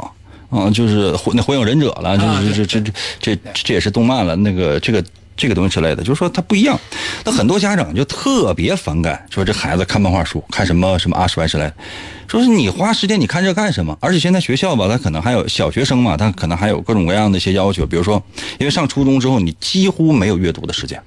[0.54, 5.04] 啊、就是火那火影忍者了，就啊是这这这这这也是动漫了，那个这个
[5.36, 6.80] 这个东西之类的，就是说它不一样。
[7.26, 11.74] 那很多家长就特别反感，说这孩子看漫画书，看什么什么阿衰之类的，
[12.28, 13.98] 说是你花时间你看这干什么？
[14.00, 18.22] 而且现在学校吧，他可能还有小学生嘛，他可能还有各种各样的一些要求，比如说，
[18.60, 21.02] 因为上初中之后，你几乎没有阅读的时间。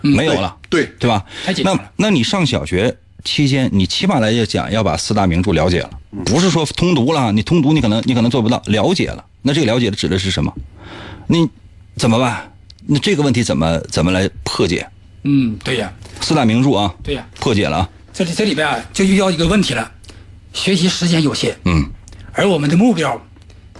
[0.00, 1.22] 没有了，对对吧
[1.62, 5.90] 那那你上小学期间，你起码来讲要把四大名著了解了，
[6.24, 9.24] 不是说通读了，你通读你可能你可能做不到，了解了。
[9.42, 10.52] 那这个了解的指的是什么？
[11.26, 11.38] 那
[11.96, 12.52] 怎么办？
[12.86, 14.86] 那这个问题怎么怎么来破解？
[15.22, 19.90] 嗯，对呀，四大名著啊，对呀，破解了啊，这里这里边啊就遇到一个问题了，
[20.52, 21.90] 学习时间有限，嗯，
[22.32, 23.18] 而我们的目标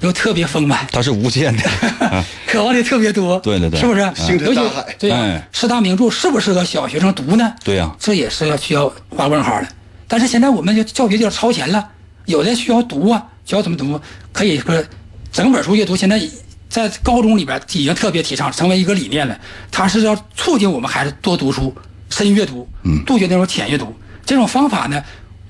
[0.01, 1.63] 又特别丰满，它是无限的，
[2.01, 4.01] 啊 渴望的特别多，对对对是不是？
[4.15, 7.55] 星辰大海对四大名著适不适合小学生读呢？
[7.65, 9.69] 对呀这也是要需要画问号的。
[10.07, 11.89] 但是现在我们就教学有点超前了，
[12.27, 14.01] 有的需要读啊，需要怎么读？
[14.33, 14.85] 可以说
[15.33, 16.21] 整本书阅读，现在
[16.69, 19.39] 在高中里边已经特别提倡，成为一个理念了。
[19.71, 21.75] 它是要促进我们孩子多读书、
[22.11, 23.95] 深阅读，嗯，杜绝那种浅阅读。
[24.27, 25.03] 这种方法呢，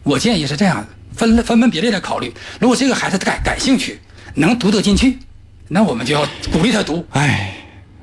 [0.03, 0.87] 我建议是这样的，
[1.17, 2.33] 分分门别类的考虑。
[2.61, 4.01] 如果这个孩子感感兴趣，
[4.35, 5.18] 能读得进去，
[5.68, 7.07] 那我们就要鼓励他读。
[7.11, 7.55] 哎，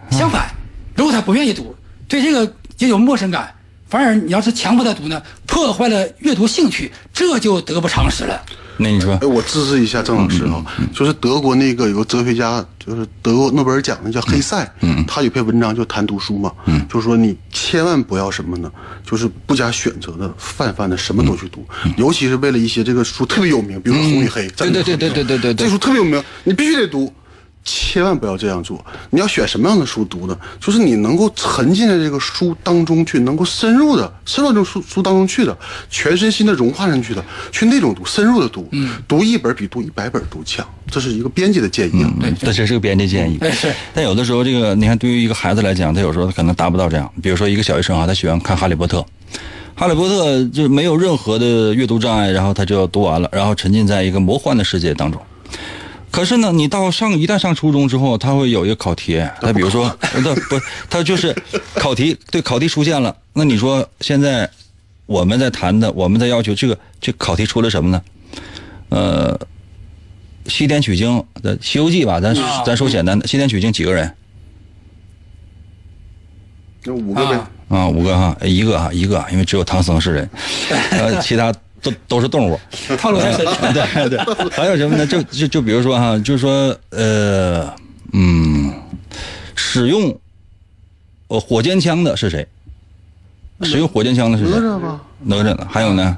[0.10, 0.50] 相反，
[0.96, 1.76] 如果他不愿意读，
[2.08, 3.54] 对这个也有陌生感，
[3.92, 8.42] 反而你要是强迫他读呢，破坏了阅读兴趣，这就得不偿失了。
[8.78, 9.14] 那你说？
[9.22, 10.66] 哎，我支持一下郑老师啊，
[10.96, 18.72] 就是德国那个有个哲学家，就是德国诺贝尔奖的叫黑塞，嗯，他有篇文章就谈读书嘛，嗯，就是说你千万不要什么呢，
[19.06, 21.68] 就是不加选择的泛泛的什么都去读，
[21.98, 25.54] 尤其是为了一些这个书特别有名，比如说《红与黑》，对对对对对对对。
[25.54, 27.14] 这书特别有名，你必须得读。
[27.64, 28.84] 千万不要这样做！
[29.12, 30.36] 你要选什么样的书读呢？
[30.60, 35.56] 就是你能够沉浸在这个书当中去，能够深入的深到这个书书当中去的，
[35.90, 42.12] 全身心的融化进去的，去那种读，深入的读，嗯，读一本比读一百本都强，这是一个编辑的建议啊。
[42.22, 43.38] 嗯，这这是个编辑建议。
[43.42, 47.12] 哎是但有的时候，这个你看，对于一个孩子来讲，他有时候他可能达不到这样。
[47.22, 48.98] 比如说，一个小学生啊，他喜欢看《哈利波特》，
[49.76, 55.22] 《哈利波特》就没有任何的阅读障碍，然后他就要读完了，然后沉浸在一个魔幻的世界当中。
[56.12, 60.60] 可是呢，你到上一旦上初中之后，他会有一个考题， 他比如说， 他不，
[60.90, 61.34] 他就是
[61.76, 63.16] 考题，对，考题出现了。
[63.34, 64.50] 那你说现在
[65.06, 68.02] 我们在谈的，我们在要求这个这考题出了什么呢？
[68.90, 69.40] 呃，
[70.48, 72.36] 西天取经的《西游记》吧，咱
[72.66, 74.14] 咱说简单的，西天取经几个人
[76.84, 77.88] 就五个呗，啊啊？
[77.88, 80.30] 五个哈，一个哈，一个，因为只有唐僧是人，
[80.92, 82.60] 呃，其他都都是动物。
[82.98, 83.56] 套路太深了。
[83.74, 85.06] 对对，还有什么呢？
[85.06, 87.74] 就就就比如说哈，就是说呃
[88.14, 88.74] 嗯，
[89.56, 90.18] 使用
[91.28, 92.48] 呃火箭枪的是谁？
[93.64, 94.54] 使用火箭枪的是谁？
[94.54, 95.68] 哪吒吧，哪吒呢？
[95.70, 96.18] 还有呢？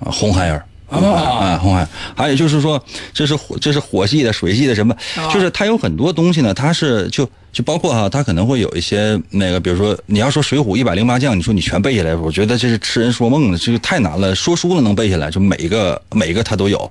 [0.00, 0.64] 啊，红孩儿。
[0.86, 1.88] 红孩儿啊，红孩儿。
[2.16, 2.80] 还有就是说，
[3.12, 4.94] 这是火，这是火系的、水系的什么？
[5.32, 14.34] 就是它有很多东西呢，它是就就包括哈，他可能会有一些那个，比如说你要说《水浒》一百零八将，你说你全背下来，我觉得这是痴人说梦的，这个太难了。
[14.34, 16.90] 说书的能背下来，就每一个每一个他都有。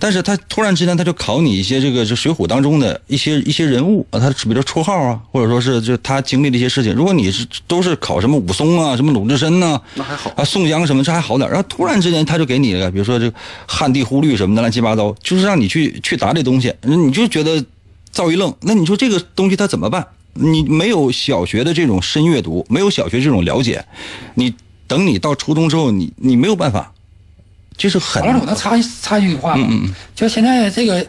[0.00, 6.92] 但是他突然之间他就考你一些这个就《水浒》当中的一些一些人物啊，他比如说绰号啊，或者说是就他经历的一些事情。
[6.92, 17.64] 如果你是都是考什么武松啊、什么鲁智深呐、那还好啊，宋江什么这还好点儿然后突然之间他就给你了，比如说这个汉地忽律什么的乱七八糟，就是让你去去答这东西，你就觉得
[18.14, 18.54] 造一愣。
[18.62, 20.06] 那你说这个东西他怎么办？
[20.36, 23.84] 你没有小学的这种深阅读，没有小学这种了解，
[24.34, 24.54] 你
[24.86, 26.92] 等你到初中之后，你你没有办法，
[27.76, 29.66] 就是很王老师，我能插一插一句话吗？
[29.70, 31.06] 嗯嗯就现在这个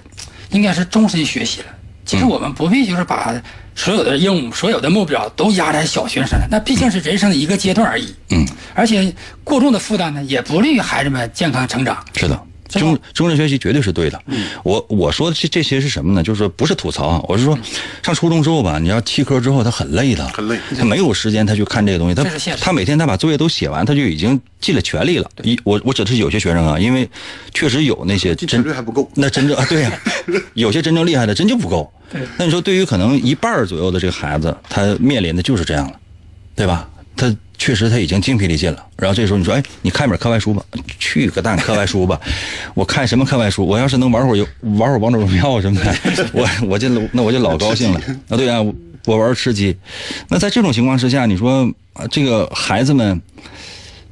[0.52, 1.68] 应该是终身学习了。
[2.06, 3.34] 其实我们不必就是把
[3.74, 8.14] 所有的任务、所有的目标都压在小学生上，那毕竟是人生的一个阶段而已。
[8.30, 8.46] 嗯，
[8.76, 9.12] 而且
[9.44, 12.06] 过重的负担呢，也不利于孩子们健康成长。
[12.16, 12.40] 是的，
[12.70, 14.22] 终终身学习绝对是对的。
[14.64, 16.24] 我我说的这这些是什么呢？
[16.24, 17.58] 就是说不是吐槽啊，我是说
[18.04, 22.24] 上初中之后吧，你要弃科之后，他很累的，很累他没有时间他去看这个东西，他
[22.58, 25.30] 他每天他把作业都写完，他就已经尽了全力了。
[25.44, 27.08] 一我我指的是有些学生啊，因为
[27.54, 29.10] 确实有那些进真还不够。
[29.16, 29.92] 那真正啊，对呀、
[30.56, 31.92] 有些真正厉害的真就不够。
[32.12, 36.00] 对那你说，对于可能一半儿左右的这个孩子，他面临的就是这样了，
[36.56, 36.88] 对吧？
[37.16, 38.86] 他确实他已经精疲力尽了。
[38.98, 40.64] 然后这时候你说，哎，你看本课外书吧，
[41.00, 42.20] 去个蛋课外书吧！
[42.76, 43.66] 我看什么课外书？
[43.66, 44.48] 我要是能玩会儿游，
[44.78, 45.96] 玩会儿王者荣耀什么的，
[46.34, 48.00] 我我就那我就老高兴了。
[48.30, 48.74] 啊，对啊，我
[49.06, 49.76] 我玩吃鸡。
[50.30, 53.22] 那在这种情况之下，你说啊这个孩子们。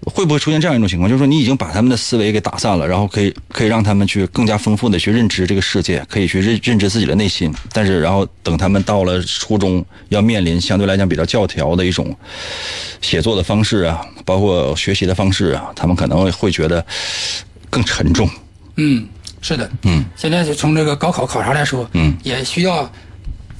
[0.06, 12.16] 会不会出现这样一种情况，就是说你已经把他们的思维给打散了，然后可以可以让他们去更加丰富的去认知这个世界，可以去认认知自己的内心，但是然后等他们到了初中，要面临相对来讲比较教条的一种
[13.02, 16.86] 写作的方式啊，包括学习的方式啊，他们可能会觉得
[17.70, 18.30] 更沉重。
[18.76, 19.08] 嗯，
[19.42, 22.92] 是的，嗯，现在就从这个高考考察来说，嗯，也需要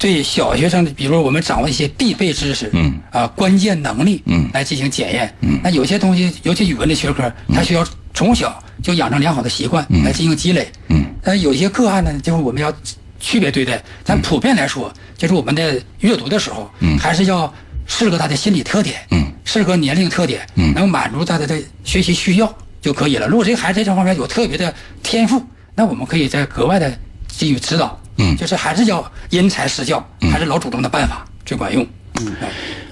[0.04, 4.50] 对小学生的，比如我们掌握一些必备知识，嗯，啊，关键能力，嗯。
[4.52, 7.82] 来进行检验，嗯，那有些东西，尤其语文的学科，它需要
[8.12, 12.70] 从小就养成良好的习惯，来进行积累，嗯，但有些个案呢，就是我们要
[13.18, 16.98] 区别对待，咱普遍来说，就是我们在阅读的时候，嗯。
[16.98, 17.50] 还是要
[17.86, 20.74] 适合他的心理特点，嗯，适合年龄特点，嗯。
[20.74, 23.26] 能满足他的这学习需要就可以了。
[23.26, 25.42] 如果这个孩子在这方面有特别的天赋，
[25.74, 26.94] 那我们可以再格外的
[27.38, 28.36] 给予指导，嗯。
[28.36, 31.86] 就是还是要因材施教，还是老祖宗的办法最管用，
[32.20, 32.32] 嗯，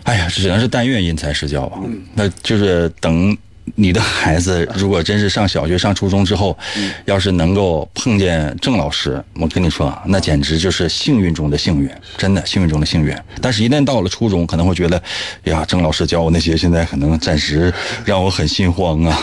[0.05, 1.79] 哎呀，只能是但愿因材施教啊。
[2.15, 3.37] 那就是等
[3.77, 6.57] 你的孩子如果真是上小学、上初中之后，
[7.05, 11.89] 要是能够碰见郑老师，我跟你说啊，那简直就是幸运中的幸运，
[12.19, 13.17] 真的幸运中的幸运。
[13.41, 15.01] 但是，一旦到了初中，可能会觉得，
[15.45, 17.73] 哎呀，郑老师教我那些，现在可能暂时
[18.05, 19.19] 让我很心慌啊。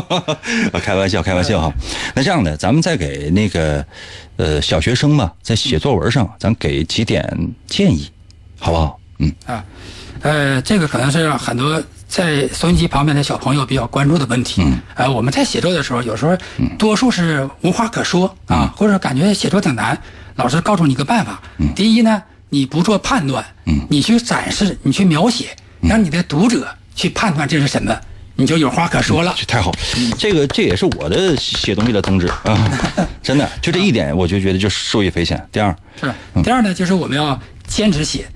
[0.72, 1.72] 啊开玩笑，开玩笑哈。
[2.14, 3.84] 那这样的，咱们再给那个
[4.36, 7.24] 呃小学生吧，在写作文上，咱给几点
[7.66, 8.10] 建议，
[8.58, 8.98] 好不好？
[9.18, 9.64] 嗯啊，
[10.22, 14.62] 呃，这个可能是很多在收音机旁边的小朋友比较关注的问题。
[14.62, 16.36] 嗯，呃，我们在写作的时候，有时候
[16.76, 19.96] 多数是无话可说嗯啊，或者感觉写作挺难。
[20.34, 21.40] 老师告诉你一个办法，
[21.76, 27.96] 第一呢，你不做判断，嗯你去展示，你去描写，让你的读者去判断这是什么，
[28.34, 29.32] 你就有话可说了。
[29.38, 29.78] 这太好了，
[30.18, 32.70] 这个这也是我的写东西的宗旨啊，
[33.22, 35.40] 真的，就这一点，我就觉得就受益匪浅。
[35.52, 36.12] 第二，是。
[36.42, 37.38] 第二呢，就是我们要
[37.68, 38.26] 坚持写，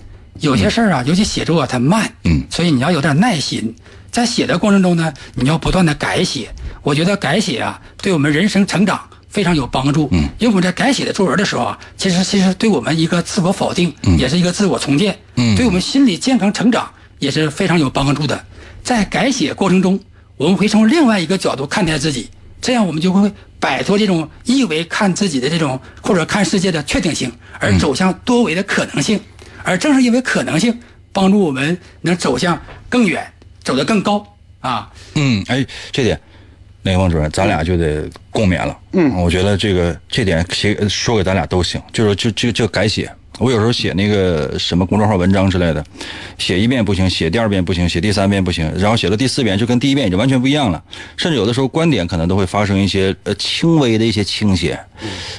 [0.40, 3.74] 有些事儿啊，尤其写作啊，它慢，嗯所以你要有点耐心。
[4.10, 6.48] 在写的过程中呢，你要不断的改写。
[6.82, 10.08] 我觉得改写啊，对我们人生成长非常有帮助。
[10.12, 18.44] 嗯，因为我们在改写的作文的时候啊，其实其实对我们一个自我否定，嗯也是一个自我重建，嗯对我们心理健康成长也是非常有帮助的。
[18.82, 19.98] 在改写过程中，
[20.36, 22.28] 我们会从另外一个角度看待自己，
[22.60, 29.18] 这样我们就会摆脱这种一维看自己的这种或者看世界的确定性，而走向多维的可能性。
[29.64, 30.78] 而正是因为可能性，
[31.12, 33.26] 帮助我们能走向更远，
[33.64, 34.24] 走得更高
[34.60, 34.92] 啊。
[35.14, 36.20] 嗯，哎，这点，
[36.82, 38.78] 那个王主任，咱俩就得共勉了。
[38.92, 43.10] 嗯，我觉得这个这点谁说给咱俩都行，就是就就就改写。
[43.38, 45.84] 我有时候写那个什么公众号文章之类的，
[46.38, 50.82] 写一遍不行，写第二遍不行，写第三遍不行，然后写到第四遍就跟第一遍已经完全不一样了，
[51.16, 54.78] 甚至有的时候观点可能都会发生一些呃轻微的一些倾斜。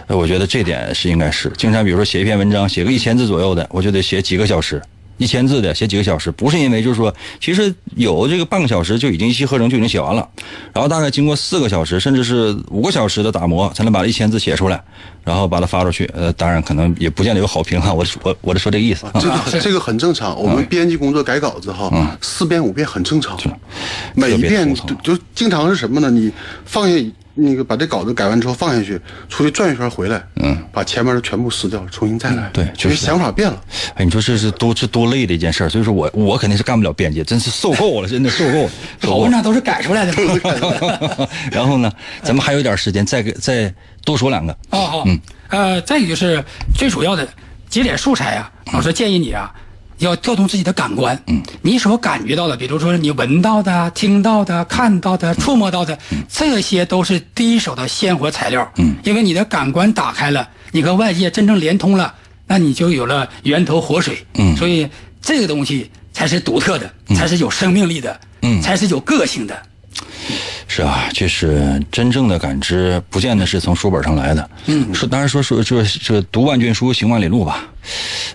[0.08, 4.82] 呃我觉得这点是应该是经常，比如说写一篇文章，写个一千字左右的，我就得写几个小时。
[5.18, 10.28] 一千字的写几个小时，不是因为就是说，其实有这个半个小时就已经一气呵成就已经写完了，
[10.74, 14.84] 然后大概经过四个小时甚至是五个小时的打磨，才能把一千字写出来，
[15.24, 16.06] 然后把它发出去。
[16.14, 19.12] 呃，当然可能也不见得有好评哈，我我我就说这个意思啊。
[19.16, 20.38] 这个很这个很正常。
[20.40, 23.38] 我们编辑工作改稿子哈，四遍五遍很正常。
[24.16, 26.10] 每一遍就经常是什么呢？
[26.10, 26.32] 你
[26.66, 32.50] 放下那个把这稿子改完之后放下去，出去转一圈回来，嗯，把前面的全部撕掉，重新再来。
[32.54, 33.62] 对因为就是想法变了。
[33.96, 38.70] 哎，你说这是多这多累的一件事儿，所以说我我肯定是干不了编辑，真是受够了，真的受够了。
[39.04, 41.28] 好文章都是改出来的嘛。
[41.52, 41.92] 然后呢，
[42.24, 43.74] 咱们还有点时间，再给再
[44.06, 44.58] 多说两个。
[44.70, 45.20] 哦，好，嗯，
[45.50, 47.28] 呃，再一个就是最主要的
[47.70, 49.54] 节点素材啊，老师建议你啊，
[50.00, 55.98] 要调动自己的感官，嗯，你所感觉到的，比如说你闻到的、听到的、看到的、触摸到的，
[56.30, 62.14] 这些都是第一手的鲜活材料，嗯，因为你的感官打开了，你和外界真正连通了，
[62.48, 64.26] 那你就有了源头活水。
[64.34, 64.56] 嗯。
[64.58, 64.88] 所以
[65.22, 68.62] 这个东西才是独特的，才是有生命力的，嗯。
[68.62, 69.62] 才是有个性的。
[70.68, 74.50] 是啊，就是真正的感知，不见得是从书本上来的。
[74.66, 77.64] 嗯，说当然说说这这读万卷书，行万里路吧。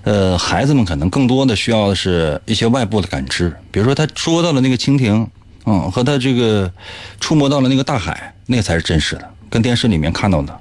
[0.05, 5.27] 呃，孩子们可能更多的需要的是一些外部的感知，比如说他捉到了那个蜻蜓，
[5.67, 6.73] 嗯，和他这个
[7.19, 10.61] 触摸到了那个大海，那个才是真实的，跟电视里面看到的，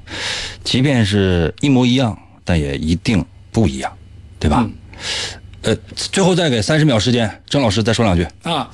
[0.63, 3.91] 即便是一模一样，但也一定不一样，
[4.39, 4.67] 对吧？
[5.61, 8.25] 呃，最后再给三十秒时间，郑老师再说两句。
[8.43, 8.69] 啊，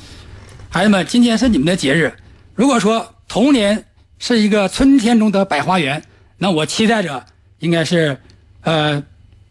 [0.75, 2.17] 孩子们，今天是你们的节日。
[2.53, 3.85] 如果说童年
[4.19, 6.03] 是一个春天中的百花园，
[6.37, 7.25] 那我期待着
[7.59, 8.19] 应该是，
[8.59, 9.01] 呃，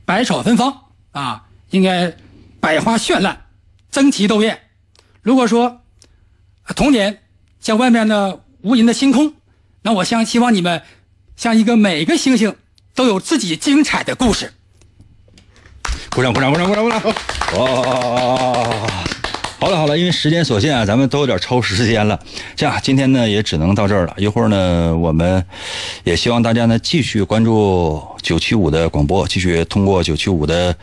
[0.05, 2.15] 百草芬芳啊，应该
[2.61, 3.47] 百花绚烂，
[3.91, 4.61] 争奇斗艳。
[5.23, 5.81] 如果说
[6.77, 7.23] 童年
[7.59, 9.33] 像外面的无垠的星空，
[9.81, 10.83] 那我相希望你们
[11.37, 12.55] 像一个每个星星
[12.95, 14.53] 都有自己精彩的故事。
[16.11, 17.15] 鼓掌，鼓掌，鼓掌，鼓掌，鼓掌！
[17.61, 19.05] 哇！
[19.59, 22.21] 好了好了，因为时间所限啊，咱们都有点超时间了。
[22.55, 24.15] 这样，今天呢也只能到这儿了。
[24.19, 25.43] 一会儿呢，我们
[26.05, 30.77] 也希望大家呢继续关注九七五的广播，继续通过九七五的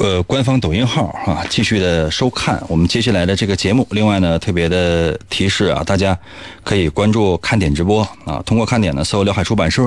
[0.00, 3.86] 呃官方抖音号啊，继续的收看我们接下来的这个节目。
[3.90, 6.18] 另外呢，特别的提示啊，大家
[6.64, 9.82] 可以关注看点直播啊，通过看点呢搜辽海出版社，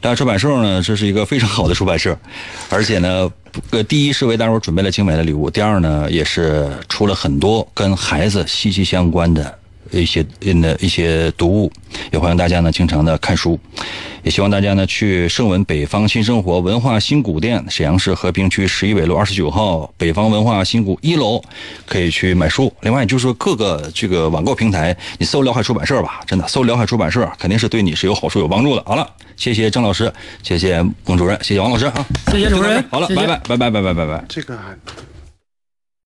[0.00, 2.16] 辽海出版社呢这是一个非常好的出版社，
[2.70, 3.30] 而且呢。
[3.70, 9.57] 呃，第一是为大伙准备了精美的礼物，第二呢，也是出了很多跟孩子息息相关的
[9.90, 11.72] 一些嗯的一些读物，
[12.12, 13.58] 也欢迎大家呢经常的看书，
[14.22, 21.42] 也希望大家呢去盛文北方新生活文化新古店，沈阳市和平区十一纬路二十九号北方文化新古一楼，
[21.86, 22.72] 可以去买书。
[22.82, 28.82] 另外就是说各个这个网购平台，你搜辽海出版社吧，真的搜辽海出版社，肯定是对你是有好处有帮助的。
[28.84, 30.12] 好了，谢谢郑老师，
[30.42, 34.24] 谢谢孟主任，谢谢王老师啊，谢谢主任好了，谢谢拜拜拜拜拜拜拜拜。
[34.28, 34.76] 这个还